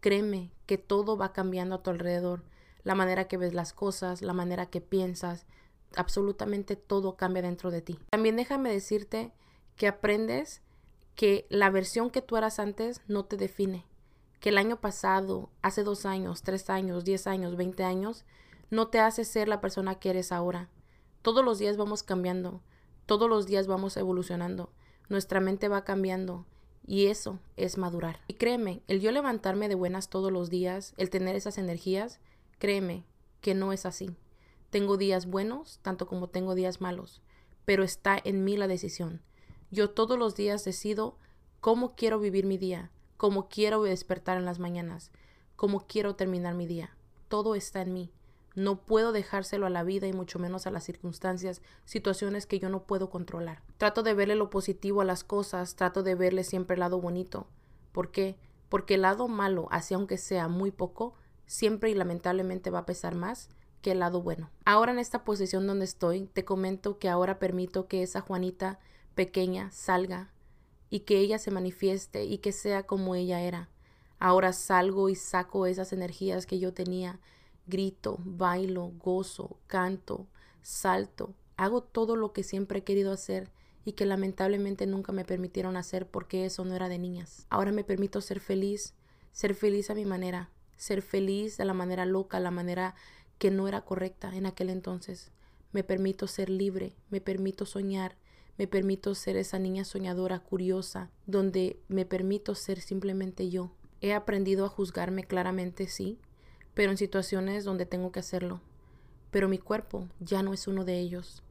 créeme 0.00 0.50
que 0.66 0.78
todo 0.78 1.16
va 1.16 1.32
cambiando 1.32 1.76
a 1.76 1.82
tu 1.82 1.90
alrededor. 1.90 2.42
La 2.82 2.94
manera 2.94 3.28
que 3.28 3.36
ves 3.36 3.54
las 3.54 3.72
cosas, 3.72 4.20
la 4.20 4.32
manera 4.32 4.66
que 4.66 4.80
piensas, 4.80 5.46
absolutamente 5.96 6.76
todo 6.76 7.16
cambia 7.16 7.42
dentro 7.42 7.70
de 7.70 7.82
ti. 7.82 7.98
También 8.10 8.36
déjame 8.36 8.72
decirte 8.72 9.32
que 9.76 9.86
aprendes 9.86 10.60
que 11.14 11.46
la 11.50 11.70
versión 11.70 12.10
que 12.10 12.22
tú 12.22 12.36
eras 12.36 12.58
antes 12.58 13.00
no 13.06 13.24
te 13.24 13.36
define. 13.36 13.86
Que 14.40 14.48
el 14.48 14.58
año 14.58 14.80
pasado, 14.80 15.50
hace 15.60 15.84
dos 15.84 16.04
años, 16.04 16.42
tres 16.42 16.68
años, 16.68 17.04
diez 17.04 17.28
años, 17.28 17.54
veinte 17.56 17.84
años, 17.84 18.24
no 18.72 18.88
te 18.88 19.00
hace 19.00 19.26
ser 19.26 19.48
la 19.48 19.60
persona 19.60 19.96
que 19.96 20.08
eres 20.08 20.32
ahora. 20.32 20.70
Todos 21.20 21.44
los 21.44 21.58
días 21.58 21.76
vamos 21.76 22.02
cambiando, 22.02 22.62
todos 23.04 23.28
los 23.28 23.44
días 23.44 23.66
vamos 23.66 23.98
evolucionando, 23.98 24.72
nuestra 25.10 25.40
mente 25.40 25.68
va 25.68 25.84
cambiando 25.84 26.46
y 26.86 27.08
eso 27.08 27.38
es 27.58 27.76
madurar. 27.76 28.20
Y 28.28 28.34
créeme, 28.34 28.82
el 28.88 29.02
yo 29.02 29.12
levantarme 29.12 29.68
de 29.68 29.74
buenas 29.74 30.08
todos 30.08 30.32
los 30.32 30.48
días, 30.48 30.94
el 30.96 31.10
tener 31.10 31.36
esas 31.36 31.58
energías, 31.58 32.18
créeme 32.58 33.04
que 33.42 33.54
no 33.54 33.74
es 33.74 33.84
así. 33.84 34.16
Tengo 34.70 34.96
días 34.96 35.26
buenos, 35.26 35.78
tanto 35.82 36.06
como 36.06 36.30
tengo 36.30 36.54
días 36.54 36.80
malos, 36.80 37.20
pero 37.66 37.84
está 37.84 38.18
en 38.24 38.42
mí 38.42 38.56
la 38.56 38.68
decisión. 38.68 39.20
Yo 39.70 39.90
todos 39.90 40.18
los 40.18 40.34
días 40.34 40.64
decido 40.64 41.18
cómo 41.60 41.94
quiero 41.94 42.18
vivir 42.18 42.46
mi 42.46 42.56
día, 42.56 42.90
cómo 43.18 43.50
quiero 43.50 43.82
despertar 43.82 44.38
en 44.38 44.46
las 44.46 44.58
mañanas, 44.58 45.10
cómo 45.56 45.86
quiero 45.86 46.16
terminar 46.16 46.54
mi 46.54 46.66
día. 46.66 46.96
Todo 47.28 47.54
está 47.54 47.82
en 47.82 47.92
mí. 47.92 48.12
No 48.54 48.84
puedo 48.84 49.12
dejárselo 49.12 49.66
a 49.66 49.70
la 49.70 49.82
vida 49.82 50.06
y 50.06 50.12
mucho 50.12 50.38
menos 50.38 50.66
a 50.66 50.70
las 50.70 50.84
circunstancias, 50.84 51.62
situaciones 51.84 52.46
que 52.46 52.58
yo 52.58 52.68
no 52.68 52.84
puedo 52.84 53.08
controlar. 53.08 53.62
Trato 53.78 54.02
de 54.02 54.14
verle 54.14 54.34
lo 54.36 54.50
positivo 54.50 55.00
a 55.00 55.06
las 55.06 55.24
cosas, 55.24 55.74
trato 55.74 56.02
de 56.02 56.14
verle 56.14 56.44
siempre 56.44 56.74
el 56.74 56.80
lado 56.80 57.00
bonito. 57.00 57.46
¿Por 57.92 58.10
qué? 58.10 58.36
Porque 58.68 58.94
el 58.94 59.02
lado 59.02 59.28
malo, 59.28 59.68
así 59.70 59.94
aunque 59.94 60.18
sea 60.18 60.48
muy 60.48 60.70
poco, 60.70 61.14
siempre 61.46 61.90
y 61.90 61.94
lamentablemente 61.94 62.70
va 62.70 62.80
a 62.80 62.86
pesar 62.86 63.14
más 63.14 63.48
que 63.80 63.92
el 63.92 63.98
lado 63.98 64.22
bueno. 64.22 64.50
Ahora 64.64 64.92
en 64.92 64.98
esta 64.98 65.24
posición 65.24 65.66
donde 65.66 65.84
estoy, 65.84 66.26
te 66.26 66.44
comento 66.44 66.98
que 66.98 67.08
ahora 67.08 67.38
permito 67.38 67.88
que 67.88 68.02
esa 68.02 68.20
Juanita 68.20 68.78
pequeña 69.14 69.70
salga 69.72 70.32
y 70.88 71.00
que 71.00 71.18
ella 71.18 71.38
se 71.38 71.50
manifieste 71.50 72.24
y 72.24 72.38
que 72.38 72.52
sea 72.52 72.84
como 72.84 73.14
ella 73.14 73.40
era. 73.40 73.68
Ahora 74.18 74.52
salgo 74.52 75.08
y 75.08 75.16
saco 75.16 75.66
esas 75.66 75.92
energías 75.92 76.46
que 76.46 76.58
yo 76.58 76.72
tenía 76.72 77.18
grito, 77.66 78.18
bailo, 78.24 78.92
gozo, 78.98 79.58
canto, 79.66 80.26
salto, 80.62 81.34
hago 81.56 81.82
todo 81.82 82.16
lo 82.16 82.32
que 82.32 82.42
siempre 82.42 82.80
he 82.80 82.84
querido 82.84 83.12
hacer 83.12 83.50
y 83.84 83.92
que 83.92 84.06
lamentablemente 84.06 84.86
nunca 84.86 85.12
me 85.12 85.24
permitieron 85.24 85.76
hacer 85.76 86.06
porque 86.06 86.44
eso 86.44 86.64
no 86.64 86.74
era 86.74 86.88
de 86.88 86.98
niñas. 86.98 87.46
Ahora 87.50 87.72
me 87.72 87.84
permito 87.84 88.20
ser 88.20 88.40
feliz, 88.40 88.94
ser 89.32 89.54
feliz 89.54 89.90
a 89.90 89.94
mi 89.94 90.04
manera, 90.04 90.50
ser 90.76 91.02
feliz 91.02 91.56
de 91.56 91.64
la 91.64 91.74
manera 91.74 92.06
loca, 92.06 92.40
la 92.40 92.50
manera 92.50 92.94
que 93.38 93.50
no 93.50 93.68
era 93.68 93.84
correcta 93.84 94.34
en 94.34 94.46
aquel 94.46 94.70
entonces. 94.70 95.30
Me 95.72 95.82
permito 95.82 96.26
ser 96.26 96.50
libre, 96.50 96.94
me 97.10 97.20
permito 97.20 97.66
soñar, 97.66 98.16
me 98.58 98.66
permito 98.66 99.14
ser 99.14 99.36
esa 99.36 99.58
niña 99.58 99.84
soñadora, 99.84 100.40
curiosa, 100.40 101.10
donde 101.26 101.80
me 101.88 102.04
permito 102.04 102.54
ser 102.54 102.80
simplemente 102.80 103.48
yo. 103.48 103.72
He 104.00 104.12
aprendido 104.12 104.66
a 104.66 104.68
juzgarme 104.68 105.24
claramente, 105.24 105.86
sí, 105.86 106.18
pero 106.74 106.90
en 106.90 106.96
situaciones 106.96 107.64
donde 107.64 107.86
tengo 107.86 108.12
que 108.12 108.20
hacerlo. 108.20 108.60
Pero 109.30 109.48
mi 109.48 109.58
cuerpo 109.58 110.08
ya 110.20 110.42
no 110.42 110.52
es 110.52 110.66
uno 110.66 110.84
de 110.84 110.98
ellos. 110.98 111.42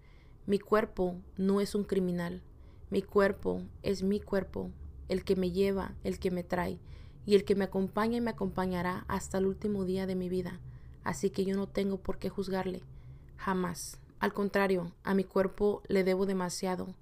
Mi 0.45 0.59
cuerpo 0.59 1.15
no 1.37 1.61
es 1.61 1.75
un 1.75 1.83
criminal. 1.83 2.41
Mi 2.89 3.01
cuerpo 3.01 3.61
es 3.83 4.03
mi 4.03 4.19
cuerpo, 4.19 4.71
el 5.07 5.23
que 5.23 5.35
me 5.35 5.51
lleva, 5.51 5.95
el 6.03 6.19
que 6.19 6.31
me 6.31 6.43
trae, 6.43 6.79
y 7.25 7.35
el 7.35 7.45
que 7.45 7.55
me 7.55 7.65
acompaña 7.65 8.17
y 8.17 8.21
me 8.21 8.31
acompañará 8.31 9.05
hasta 9.07 9.37
el 9.37 9.45
último 9.45 9.85
día 9.85 10.05
de 10.07 10.15
mi 10.15 10.29
vida. 10.29 10.59
Así 11.03 11.29
que 11.29 11.45
yo 11.45 11.55
no 11.55 11.67
tengo 11.67 11.97
por 11.97 12.17
qué 12.17 12.29
juzgarle. 12.29 12.83
Jamás. 13.37 13.99
Al 14.19 14.33
contrario, 14.33 14.93
a 15.03 15.13
mi 15.15 15.23
cuerpo 15.23 15.81
le 15.87 16.03
debo 16.03 16.25
demasiado, 16.25 16.93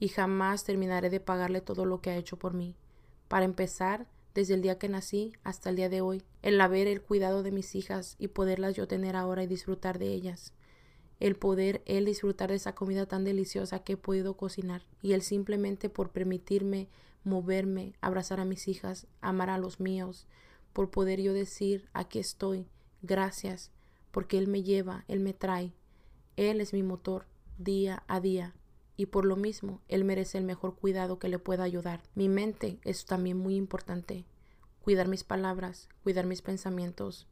y 0.00 0.08
jamás 0.08 0.64
terminaré 0.64 1.08
de 1.10 1.20
pagarle 1.20 1.60
todo 1.60 1.84
lo 1.84 2.00
que 2.00 2.10
ha 2.10 2.16
hecho 2.16 2.36
por 2.36 2.54
mí. 2.54 2.74
Para 3.28 3.44
empezar, 3.44 4.06
desde 4.34 4.54
el 4.54 4.62
día 4.62 4.78
que 4.78 4.88
nací 4.88 5.32
hasta 5.44 5.70
el 5.70 5.76
día 5.76 5.88
de 5.88 6.00
hoy, 6.00 6.22
el 6.44 6.60
haber 6.60 6.88
el 6.88 7.00
cuidado 7.00 7.42
de 7.42 7.50
mis 7.50 7.74
hijas 7.74 8.16
y 8.18 8.28
poderlas 8.28 8.76
yo 8.76 8.86
tener 8.86 9.16
ahora 9.16 9.42
y 9.42 9.46
disfrutar 9.46 9.98
de 9.98 10.12
ellas, 10.12 10.52
el 11.18 11.36
poder 11.36 11.80
él 11.86 12.04
disfrutar 12.04 12.50
de 12.50 12.56
esa 12.56 12.74
comida 12.74 13.06
tan 13.06 13.24
deliciosa 13.24 13.78
que 13.78 13.94
he 13.94 13.96
podido 13.96 14.36
cocinar 14.36 14.82
y 15.00 15.14
el 15.14 15.22
simplemente 15.22 15.88
por 15.88 16.10
permitirme 16.10 16.90
moverme, 17.24 17.94
abrazar 18.02 18.40
a 18.40 18.44
mis 18.44 18.68
hijas, 18.68 19.06
amar 19.22 19.48
a 19.48 19.56
los 19.56 19.80
míos, 19.80 20.26
por 20.74 20.90
poder 20.90 21.22
yo 21.22 21.32
decir, 21.32 21.88
aquí 21.94 22.18
estoy, 22.18 22.66
gracias, 23.00 23.70
porque 24.10 24.36
Él 24.36 24.46
me 24.46 24.62
lleva, 24.62 25.06
Él 25.08 25.20
me 25.20 25.32
trae, 25.32 25.72
Él 26.36 26.60
es 26.60 26.74
mi 26.74 26.82
motor 26.82 27.24
día 27.56 28.02
a 28.06 28.20
día 28.20 28.54
y 28.98 29.06
por 29.06 29.24
lo 29.24 29.36
mismo 29.36 29.80
él 29.88 30.04
merece 30.04 30.36
el 30.36 30.44
mejor 30.44 30.76
cuidado 30.76 31.18
que 31.18 31.28
le 31.28 31.38
pueda 31.38 31.64
ayudar. 31.64 32.02
Mi 32.14 32.28
mente 32.28 32.78
es 32.84 33.06
también 33.06 33.38
muy 33.38 33.56
importante. 33.56 34.26
Cuidar 34.84 35.08
mis 35.08 35.24
palabras, 35.24 35.88
cuidar 36.02 36.26
mis 36.26 36.42
pensamientos, 36.42 37.26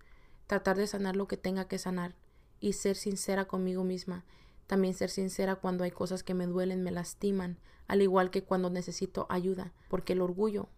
tratar 0.47 0.79
de 0.79 0.87
sanar 0.87 1.17
lo 1.17 1.29
que 1.29 1.37
tenga 1.37 1.69
que 1.69 1.77
sanar 1.77 2.15
y 2.61 2.73
ser 2.73 2.97
sincera 2.97 3.45
conmigo 3.45 3.85
misma. 3.85 4.25
También 4.67 4.95
ser 4.95 5.11
sincera 5.11 5.57
cuando 5.57 5.85
hay 5.85 5.91
cosas 5.91 6.23
que 6.23 6.33
me 6.33 6.47
duelen, 6.47 6.83
me 6.83 6.93
lastiman, 6.93 7.59
al 7.89 8.01
igual 8.01 8.31
que 8.31 8.43
cuando 8.43 8.71
necesito 8.71 9.27
ayuda, 9.29 9.75
porque 9.91 10.15
el 10.15 10.23
orgullo 10.23 10.71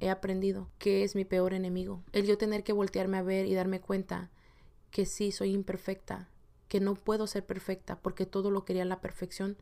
he 0.00 0.08
aprendido 0.08 0.70
que 0.78 1.04
es 1.04 1.14
mi 1.14 1.26
peor 1.26 1.52
enemigo. 1.52 2.02
El 2.12 2.24
yo 2.24 2.38
tener 2.38 2.64
que 2.64 2.72
voltearme 2.72 3.18
a 3.18 3.22
ver 3.22 3.44
y 3.44 3.52
darme 3.52 3.82
cuenta 3.82 4.30
que 4.90 5.04
sí 5.04 5.32
soy 5.32 5.52
imperfecta, 5.52 6.30
que 6.68 6.80
no 6.80 6.94
puedo 6.94 7.26
ser 7.26 7.44
perfecta 7.44 8.00
porque 8.00 8.24
todo 8.24 8.50
lo 8.50 8.64
quería 8.64 8.86
la 8.86 9.02
perfección 9.02 9.58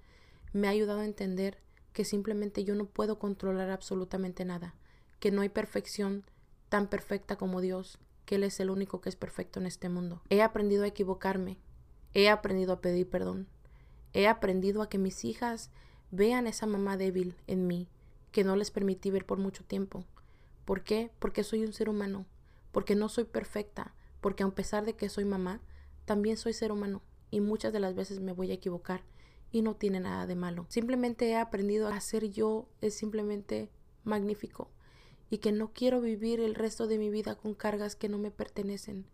me 0.52 0.68
ha 0.68 0.70
ayudado 0.70 1.00
a 1.00 1.04
entender 1.04 1.58
que 1.92 2.04
simplemente 2.04 2.62
yo 2.62 2.76
no 2.76 2.86
puedo 2.86 3.18
controlar 3.18 3.70
absolutamente 3.70 4.44
nada, 4.44 4.76
que 5.18 5.32
no 5.32 5.40
hay 5.40 5.48
perfección 5.48 6.22
tan 6.70 6.86
perfecta 6.86 7.36
como 7.36 7.60
Dios, 7.60 7.98
que 8.24 8.36
Él 8.36 8.44
es 8.44 8.60
el 8.60 8.70
único 8.70 9.00
que 9.00 9.10
es 9.10 9.16
perfecto 9.16 9.60
en 9.60 9.66
este 9.66 9.90
mundo. 9.90 10.22
He 10.30 10.40
aprendido 10.40 10.84
a 10.84 10.86
equivocarme, 10.86 11.58
he 12.14 12.30
aprendido 12.30 12.72
a 12.72 12.80
pedir 12.80 13.10
perdón, 13.10 13.48
he 14.14 14.28
aprendido 14.28 14.80
a 14.80 14.88
que 14.88 14.96
mis 14.96 15.24
hijas 15.24 15.70
vean 16.12 16.46
esa 16.46 16.66
mamá 16.66 16.96
débil 16.96 17.36
en 17.48 17.66
mí, 17.66 17.88
que 18.30 18.44
no 18.44 18.54
les 18.56 18.70
permití 18.70 19.10
ver 19.10 19.26
por 19.26 19.38
mucho 19.38 19.64
tiempo. 19.64 20.04
¿Por 20.64 20.84
qué? 20.84 21.10
Porque 21.18 21.42
soy 21.42 21.64
un 21.64 21.72
ser 21.72 21.88
humano, 21.88 22.24
porque 22.70 22.94
no 22.94 23.08
soy 23.08 23.24
perfecta, 23.24 23.94
porque 24.20 24.44
a 24.44 24.50
pesar 24.50 24.86
de 24.86 24.94
que 24.94 25.08
soy 25.08 25.24
mamá, 25.24 25.60
también 26.04 26.36
soy 26.36 26.52
ser 26.52 26.70
humano 26.70 27.02
y 27.32 27.40
muchas 27.40 27.72
de 27.72 27.80
las 27.80 27.96
veces 27.96 28.20
me 28.20 28.32
voy 28.32 28.52
a 28.52 28.54
equivocar 28.54 29.02
y 29.50 29.62
no 29.62 29.74
tiene 29.74 29.98
nada 29.98 30.28
de 30.28 30.36
malo. 30.36 30.66
Simplemente 30.68 31.28
he 31.28 31.36
aprendido 31.36 31.88
a 31.88 32.00
ser 32.00 32.30
yo, 32.30 32.68
es 32.80 32.94
simplemente 32.94 33.70
magnífico 34.04 34.70
y 35.30 35.38
que 35.38 35.52
no 35.52 35.72
quiero 35.72 36.00
vivir 36.00 36.40
el 36.40 36.54
resto 36.54 36.86
de 36.86 36.98
mi 36.98 37.08
vida 37.08 37.36
con 37.36 37.54
cargas 37.54 37.94
que 37.94 38.08
no 38.08 38.18
me 38.18 38.32
pertenecen, 38.32 39.06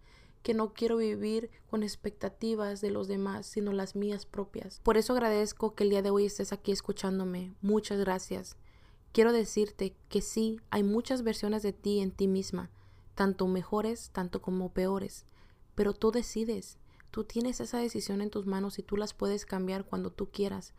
que 0.43 0.55
no 0.55 0.73
quiero 0.73 0.97
vivir 0.97 1.51
con 1.69 1.83
expectativas 1.83 2.81
de 2.81 2.91
los 2.91 3.07
demás, 3.07 3.47
sino 3.47 3.73
las 3.73 3.95
mías 3.95 4.25
propias. 4.25 4.81
Por 4.83 4.97
eso 4.97 5.13
agradezco 5.13 5.75
que 5.75 5.85
el 5.85 5.91
día 5.91 6.03
de 6.03 6.11
hoy 6.11 6.25
estés 6.25 6.53
aquí 6.53 6.73
escuchándome. 6.73 7.53
Muchas 7.61 8.01
gracias. 8.01 8.57
Quiero 9.13 9.33
decirte 9.33 9.95
que 10.09 10.23
sí, 10.23 10.61
hay 10.71 10.83
muchas 10.83 11.23
versiones 11.23 11.63
de 11.63 11.73
ti 11.73 12.01
en 12.01 12.11
ti 12.11 12.29
misma, 12.29 12.71
tanto 13.15 13.47
mejores, 13.47 14.11
tanto 14.11 14.41
como 14.41 14.73
peores, 14.73 15.27
pero 15.75 15.93
tú 15.93 16.11
decides. 16.11 16.79
Tú 17.11 17.25
tienes 17.25 17.61
esa 17.61 17.79
decisión 17.79 18.21
en 18.21 18.31
tus 18.31 18.47
manos 18.47 18.79
y 18.79 18.83
tú 18.83 18.97
las 18.97 19.15
puedes 19.15 19.47
cambiar 19.47 19.85
cuando 19.85 20.11
tú 20.11 20.31
quieras 20.31 20.75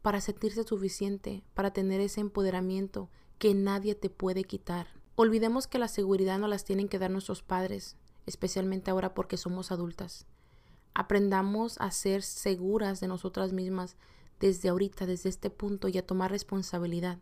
para 0.00 0.20
sentirse 0.20 0.64
suficiente, 0.64 1.44
para 1.54 1.72
tener 1.72 2.00
ese 2.00 2.20
empoderamiento 2.20 3.08
que 3.42 3.54
nadie 3.54 3.96
te 3.96 4.08
puede 4.08 4.44
quitar. 4.44 4.86
Olvidemos 5.16 5.66
que 5.66 5.80
la 5.80 5.88
seguridad 5.88 6.38
no 6.38 6.46
las 6.46 6.64
tienen 6.64 6.88
que 6.88 7.00
dar 7.00 7.10
nuestros 7.10 7.42
padres, 7.42 7.96
especialmente 8.24 8.92
ahora 8.92 9.14
porque 9.14 9.36
somos 9.36 9.72
adultas. 9.72 10.26
Aprendamos 10.94 11.76
a 11.80 11.90
ser 11.90 12.22
seguras 12.22 13.00
de 13.00 13.08
nosotras 13.08 13.52
mismas 13.52 13.96
desde 14.38 14.68
ahorita, 14.68 15.06
desde 15.06 15.28
este 15.28 15.50
punto 15.50 15.88
y 15.88 15.98
a 15.98 16.06
tomar 16.06 16.30
responsabilidad 16.30 17.18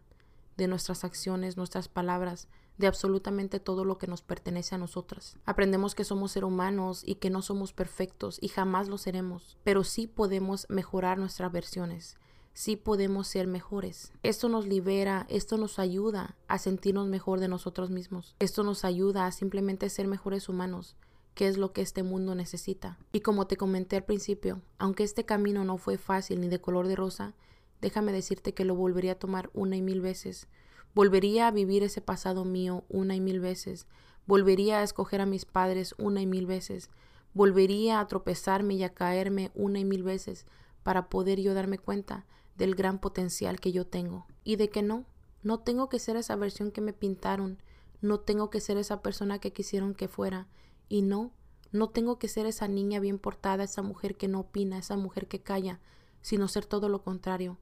de 0.58 0.68
nuestras 0.68 1.04
acciones, 1.04 1.56
nuestras 1.56 1.88
palabras, 1.88 2.48
de 2.76 2.86
absolutamente 2.86 3.58
todo 3.58 3.86
lo 3.86 3.96
que 3.96 4.06
nos 4.06 4.20
pertenece 4.20 4.74
a 4.74 4.78
nosotras. 4.78 5.38
Aprendemos 5.46 5.94
que 5.94 6.04
somos 6.04 6.32
seres 6.32 6.48
humanos 6.48 7.02
y 7.02 7.14
que 7.14 7.30
no 7.30 7.40
somos 7.40 7.72
perfectos 7.72 8.36
y 8.42 8.48
jamás 8.48 8.90
lo 8.90 8.98
seremos, 8.98 9.56
pero 9.64 9.84
sí 9.84 10.06
podemos 10.06 10.66
mejorar 10.68 11.16
nuestras 11.16 11.50
versiones, 11.50 12.18
sí 12.52 12.76
podemos 12.76 13.28
ser 13.28 13.46
mejores. 13.46 14.12
Esto 14.22 14.48
nos 14.48 14.66
libera, 14.66 15.26
esto 15.28 15.56
nos 15.56 15.78
ayuda 15.78 16.36
a 16.48 16.58
sentirnos 16.58 17.08
mejor 17.08 17.40
de 17.40 17.48
nosotros 17.48 17.90
mismos. 17.90 18.34
Esto 18.38 18.62
nos 18.62 18.84
ayuda 18.84 19.26
a 19.26 19.32
simplemente 19.32 19.88
ser 19.88 20.06
mejores 20.08 20.48
humanos, 20.48 20.96
que 21.34 21.48
es 21.48 21.56
lo 21.56 21.72
que 21.72 21.82
este 21.82 22.02
mundo 22.02 22.34
necesita. 22.34 22.98
Y 23.12 23.20
como 23.20 23.46
te 23.46 23.56
comenté 23.56 23.96
al 23.96 24.04
principio, 24.04 24.60
aunque 24.78 25.04
este 25.04 25.24
camino 25.24 25.64
no 25.64 25.78
fue 25.78 25.98
fácil 25.98 26.40
ni 26.40 26.48
de 26.48 26.60
color 26.60 26.88
de 26.88 26.96
rosa, 26.96 27.34
déjame 27.80 28.12
decirte 28.12 28.52
que 28.52 28.64
lo 28.64 28.74
volvería 28.74 29.12
a 29.12 29.18
tomar 29.18 29.50
una 29.54 29.76
y 29.76 29.82
mil 29.82 30.00
veces. 30.00 30.48
Volvería 30.94 31.46
a 31.46 31.52
vivir 31.52 31.82
ese 31.82 32.00
pasado 32.00 32.44
mío 32.44 32.84
una 32.88 33.14
y 33.14 33.20
mil 33.20 33.40
veces. 33.40 33.86
Volvería 34.26 34.80
a 34.80 34.82
escoger 34.82 35.20
a 35.20 35.26
mis 35.26 35.44
padres 35.44 35.94
una 35.98 36.20
y 36.20 36.26
mil 36.26 36.46
veces. 36.46 36.90
Volvería 37.32 38.00
a 38.00 38.06
tropezarme 38.08 38.74
y 38.74 38.82
a 38.82 38.92
caerme 38.92 39.50
una 39.54 39.78
y 39.78 39.84
mil 39.84 40.02
veces 40.02 40.46
para 40.82 41.08
poder 41.08 41.40
yo 41.40 41.54
darme 41.54 41.78
cuenta 41.78 42.26
del 42.60 42.76
gran 42.76 43.00
potencial 43.00 43.58
que 43.58 43.72
yo 43.72 43.84
tengo. 43.84 44.28
Y 44.44 44.54
de 44.54 44.70
que 44.70 44.82
no, 44.82 45.04
no 45.42 45.58
tengo 45.58 45.88
que 45.88 45.98
ser 45.98 46.16
esa 46.16 46.36
versión 46.36 46.70
que 46.70 46.80
me 46.80 46.92
pintaron, 46.92 47.58
no 48.00 48.20
tengo 48.20 48.50
que 48.50 48.60
ser 48.60 48.76
esa 48.76 49.02
persona 49.02 49.40
que 49.40 49.52
quisieron 49.52 49.94
que 49.94 50.06
fuera. 50.06 50.46
Y 50.88 51.02
no, 51.02 51.32
no 51.72 51.90
tengo 51.90 52.20
que 52.20 52.28
ser 52.28 52.46
esa 52.46 52.68
niña 52.68 53.00
bien 53.00 53.18
portada, 53.18 53.64
esa 53.64 53.82
mujer 53.82 54.16
que 54.16 54.28
no 54.28 54.38
opina, 54.38 54.78
esa 54.78 54.96
mujer 54.96 55.26
que 55.26 55.42
calla, 55.42 55.80
sino 56.22 56.46
ser 56.46 56.66
todo 56.66 56.88
lo 56.88 57.02
contrario 57.02 57.58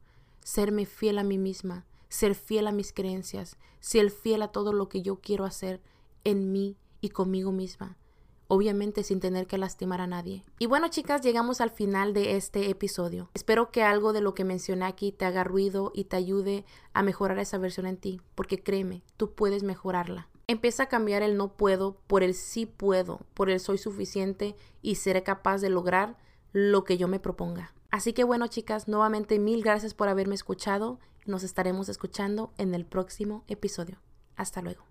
serme 0.49 0.87
fiel 0.87 1.19
a 1.19 1.25
mí 1.25 1.37
misma, 1.37 1.85
ser 2.09 2.35
fiel 2.35 2.69
a 2.69 2.73
mis 2.73 2.95
creencias, 2.95 3.59
ser 3.81 4.11
fiel 4.11 4.41
a 4.41 4.49
todo 4.49 4.73
lo 4.73 4.89
que 4.89 5.03
yo 5.03 5.21
quiero 5.21 5.45
hacer 5.45 5.83
en 6.25 6.53
mí 6.53 6.79
y 7.03 7.11
conmigo 7.11 7.53
misma. 7.53 7.99
Obviamente 8.49 9.03
sin 9.03 9.21
tener 9.21 9.47
que 9.47 9.59
lastimar 9.59 10.01
a 10.01 10.07
nadie. 10.07 10.43
Y 10.59 10.67
bueno 10.67 10.89
chicas, 10.89 11.21
llegamos 11.21 11.61
al 11.61 11.71
final 11.71 12.15
de 12.15 12.37
este 12.37 12.71
episodio. 12.71 13.31
Espero 13.35 13.71
que 13.71 13.83
algo 13.83 14.15
de 14.15 14.23
lo 14.23 14.35
que 14.35 14.45
mencioné 14.45 14.87
aquí 14.87 15.13
te 15.13 15.27
haga 15.27 15.45
ruido 15.45 15.93
y 15.95 16.05
te 16.05 16.17
ayude 16.17 16.65
a 16.95 17.03
mejorar 17.03 17.39
esa 17.39 17.59
versión 17.59 17.87
en 17.87 17.99
ti, 17.99 18.23
porque 18.35 18.63
créeme, 18.63 19.03
tú 19.19 19.35
puedes 19.35 19.63
mejorarla. 19.63 20.29
Empieza 20.47 20.85
a 20.85 20.89
cambiar 20.89 21.23
el 21.23 21.37
no 21.37 21.53
puedo 21.53 21.99
por 22.07 22.23
el 22.23 22.35
sí 22.35 22.65
puedo, 22.65 23.21
por 23.35 23.51
el 23.51 23.61
soy 23.61 23.77
suficiente 23.77 24.57
y 24.81 24.95
seré 24.95 25.23
capaz 25.23 25.59
de 25.59 25.69
lograr 25.69 26.17
lo 26.53 26.85
que 26.85 26.97
yo 26.97 27.07
me 27.07 27.21
proponga. 27.21 27.75
Así 27.91 28.15
que 28.15 28.25
bueno 28.25 28.47
chicas, 28.47 28.89
nuevamente 28.89 29.39
mil 29.39 29.63
gracias 29.63 29.93
por 29.93 30.09
haberme 30.09 30.35
escuchado. 30.35 30.99
Nos 31.27 31.43
estaremos 31.43 31.91
escuchando 31.91 32.53
en 32.57 32.75
el 32.75 32.87
próximo 32.87 33.45
episodio. 33.47 33.99
Hasta 34.37 34.63
luego. 34.63 34.85